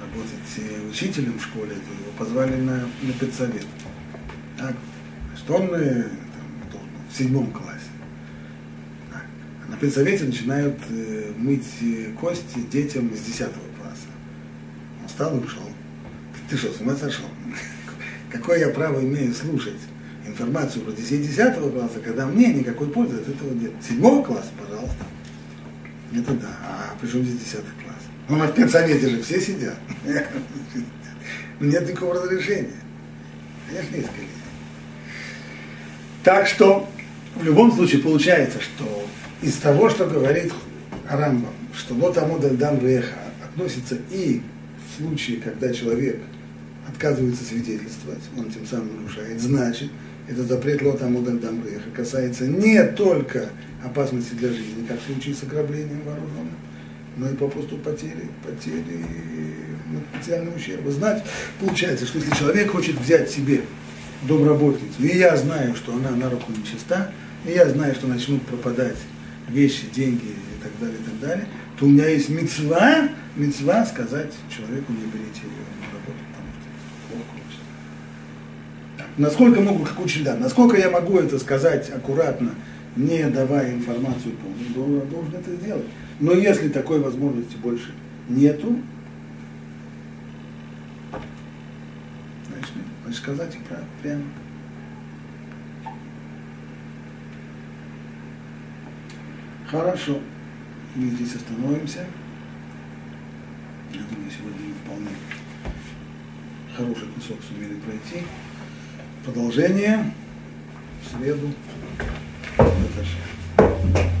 работать 0.00 0.58
э, 0.58 0.88
учителем 0.88 1.38
в 1.38 1.42
школе, 1.42 1.72
его 1.72 2.12
позвали 2.18 2.56
на, 2.56 2.88
на 3.02 3.12
педсовет. 3.18 3.66
Так, 4.58 4.74
что 5.36 5.54
он 5.54 5.72
э, 5.74 6.02
там, 6.72 6.80
в 7.08 7.16
седьмом 7.16 7.52
классе. 7.52 7.90
Так. 9.12 9.24
А 9.64 9.70
на 9.70 9.76
педсовете 9.76 10.24
начинают 10.24 10.78
э, 10.90 11.32
мыть 11.36 11.68
э, 11.80 12.12
кости 12.20 12.58
детям 12.70 13.08
из 13.08 13.20
десятого 13.20 13.64
класса. 13.80 14.08
Он 15.00 15.08
встал 15.08 15.36
и 15.38 15.44
ушел. 15.44 15.68
Ты 16.50 16.56
что, 16.56 16.72
с 16.72 16.80
ума 16.80 16.96
сошел? 16.96 17.28
Какое 18.30 18.58
я 18.58 18.70
право 18.70 19.00
имею 19.00 19.32
слушать 19.32 19.80
информацию 20.26 20.84
про 20.84 20.92
детей 20.92 21.18
10 21.18 21.54
класса, 21.54 22.00
когда 22.02 22.26
мне 22.26 22.52
никакой 22.52 22.88
пользы 22.88 23.16
от 23.16 23.28
этого 23.28 23.52
нет. 23.52 23.72
Седьмого 23.86 24.24
класса, 24.24 24.50
пожалуйста. 24.58 25.04
Это 26.14 26.32
да. 26.34 26.48
А 26.62 26.94
причем 27.00 27.24
здесь 27.24 27.40
10 27.40 27.54
класс? 27.54 28.02
Ну, 28.28 28.36
на 28.36 28.48
педсовете 28.48 29.08
же 29.08 29.22
все 29.22 29.40
сидят. 29.40 29.78
Нет 31.60 31.88
никакого 31.88 32.14
разрешения. 32.14 32.70
Конечно, 33.68 33.96
есть 33.96 34.08
коллеги. 34.08 34.28
Так 36.22 36.46
что, 36.46 36.88
в 37.34 37.42
любом 37.42 37.72
случае, 37.72 38.02
получается, 38.02 38.60
что 38.60 39.06
из 39.40 39.54
того, 39.56 39.90
что 39.90 40.06
говорит 40.06 40.52
Рамбам, 41.08 41.52
что 41.74 41.94
Амодаль 41.94 42.56
Дам 42.56 42.84
Реха 42.86 43.18
относится 43.44 43.96
и 44.10 44.42
в 44.86 45.02
случае, 45.02 45.38
когда 45.38 45.72
человек 45.72 46.20
отказывается 46.88 47.44
свидетельствовать, 47.44 48.22
он 48.36 48.50
тем 48.50 48.66
самым 48.66 49.02
нарушает, 49.02 49.40
значит, 49.40 49.90
этот 50.28 50.46
запрет 50.46 50.82
Лота 50.82 51.06
Амодаль 51.06 51.38
Дам 51.38 51.64
Реха 51.64 51.90
касается 51.94 52.46
не 52.46 52.82
только 52.84 53.48
опасности 53.84 54.34
для 54.34 54.48
жизни, 54.50 54.86
как 54.86 55.00
в 55.00 55.06
случае 55.06 55.34
с 55.34 55.42
ограблением 55.42 56.02
вооруженным, 56.04 56.56
но 57.16 57.28
и 57.28 57.34
попросту 57.34 57.76
потери, 57.78 58.28
потери 58.44 58.84
материального 60.14 60.56
ущерба. 60.56 60.90
Знать, 60.90 61.24
получается, 61.60 62.06
что 62.06 62.18
если 62.18 62.34
человек 62.34 62.70
хочет 62.70 62.98
взять 62.98 63.30
себе 63.30 63.62
домработницу, 64.22 65.02
и 65.02 65.18
я 65.18 65.36
знаю, 65.36 65.74
что 65.74 65.94
она 65.94 66.10
на 66.10 66.30
руку 66.30 66.52
нечиста, 66.52 67.12
и 67.44 67.50
я 67.50 67.68
знаю, 67.68 67.94
что 67.94 68.06
начнут 68.06 68.42
пропадать 68.42 68.96
вещи, 69.48 69.86
деньги 69.92 70.26
и 70.26 70.62
так 70.62 70.70
далее, 70.80 70.98
и 70.98 71.04
так 71.04 71.20
далее, 71.20 71.46
то 71.78 71.86
у 71.86 71.88
меня 71.88 72.06
есть 72.06 72.28
мецва, 72.28 73.08
мецва 73.34 73.84
сказать 73.84 74.32
человеку, 74.48 74.92
не 74.92 75.06
берите 75.06 75.42
ее 75.42 75.64
на 75.80 75.86
работу, 75.92 76.18
потому 76.30 76.48
что 76.54 76.68
плохо 77.10 77.34
учится. 77.34 79.01
Насколько 79.18 79.60
могу, 79.60 79.84
как 79.84 80.00
учитель, 80.00 80.30
насколько 80.38 80.76
я 80.76 80.90
могу 80.90 81.18
это 81.18 81.38
сказать 81.38 81.90
аккуратно, 81.90 82.54
не 82.96 83.28
давая 83.28 83.74
информацию 83.74 84.34
полную, 84.74 85.06
должен 85.06 85.34
это 85.34 85.54
сделать. 85.54 85.84
Но 86.18 86.32
если 86.32 86.68
такой 86.68 87.00
возможности 87.00 87.56
больше 87.56 87.92
нету, 88.28 88.78
значит, 92.48 92.72
значит 93.02 93.18
сказать 93.18 93.54
и 93.54 94.02
прямо. 94.02 94.22
Хорошо. 99.66 100.18
Мы 100.94 101.06
здесь 101.08 101.34
остановимся. 101.34 102.06
Я 103.92 104.00
думаю, 104.10 104.30
сегодня 104.30 104.68
мы 104.68 104.74
вполне 104.84 105.08
хороший 106.76 107.08
кусок 107.14 107.38
сумели 107.42 107.74
пройти. 107.74 108.26
Продолжение 109.24 110.12
в 111.04 111.16
среду. 111.16 111.52
Это. 112.58 114.12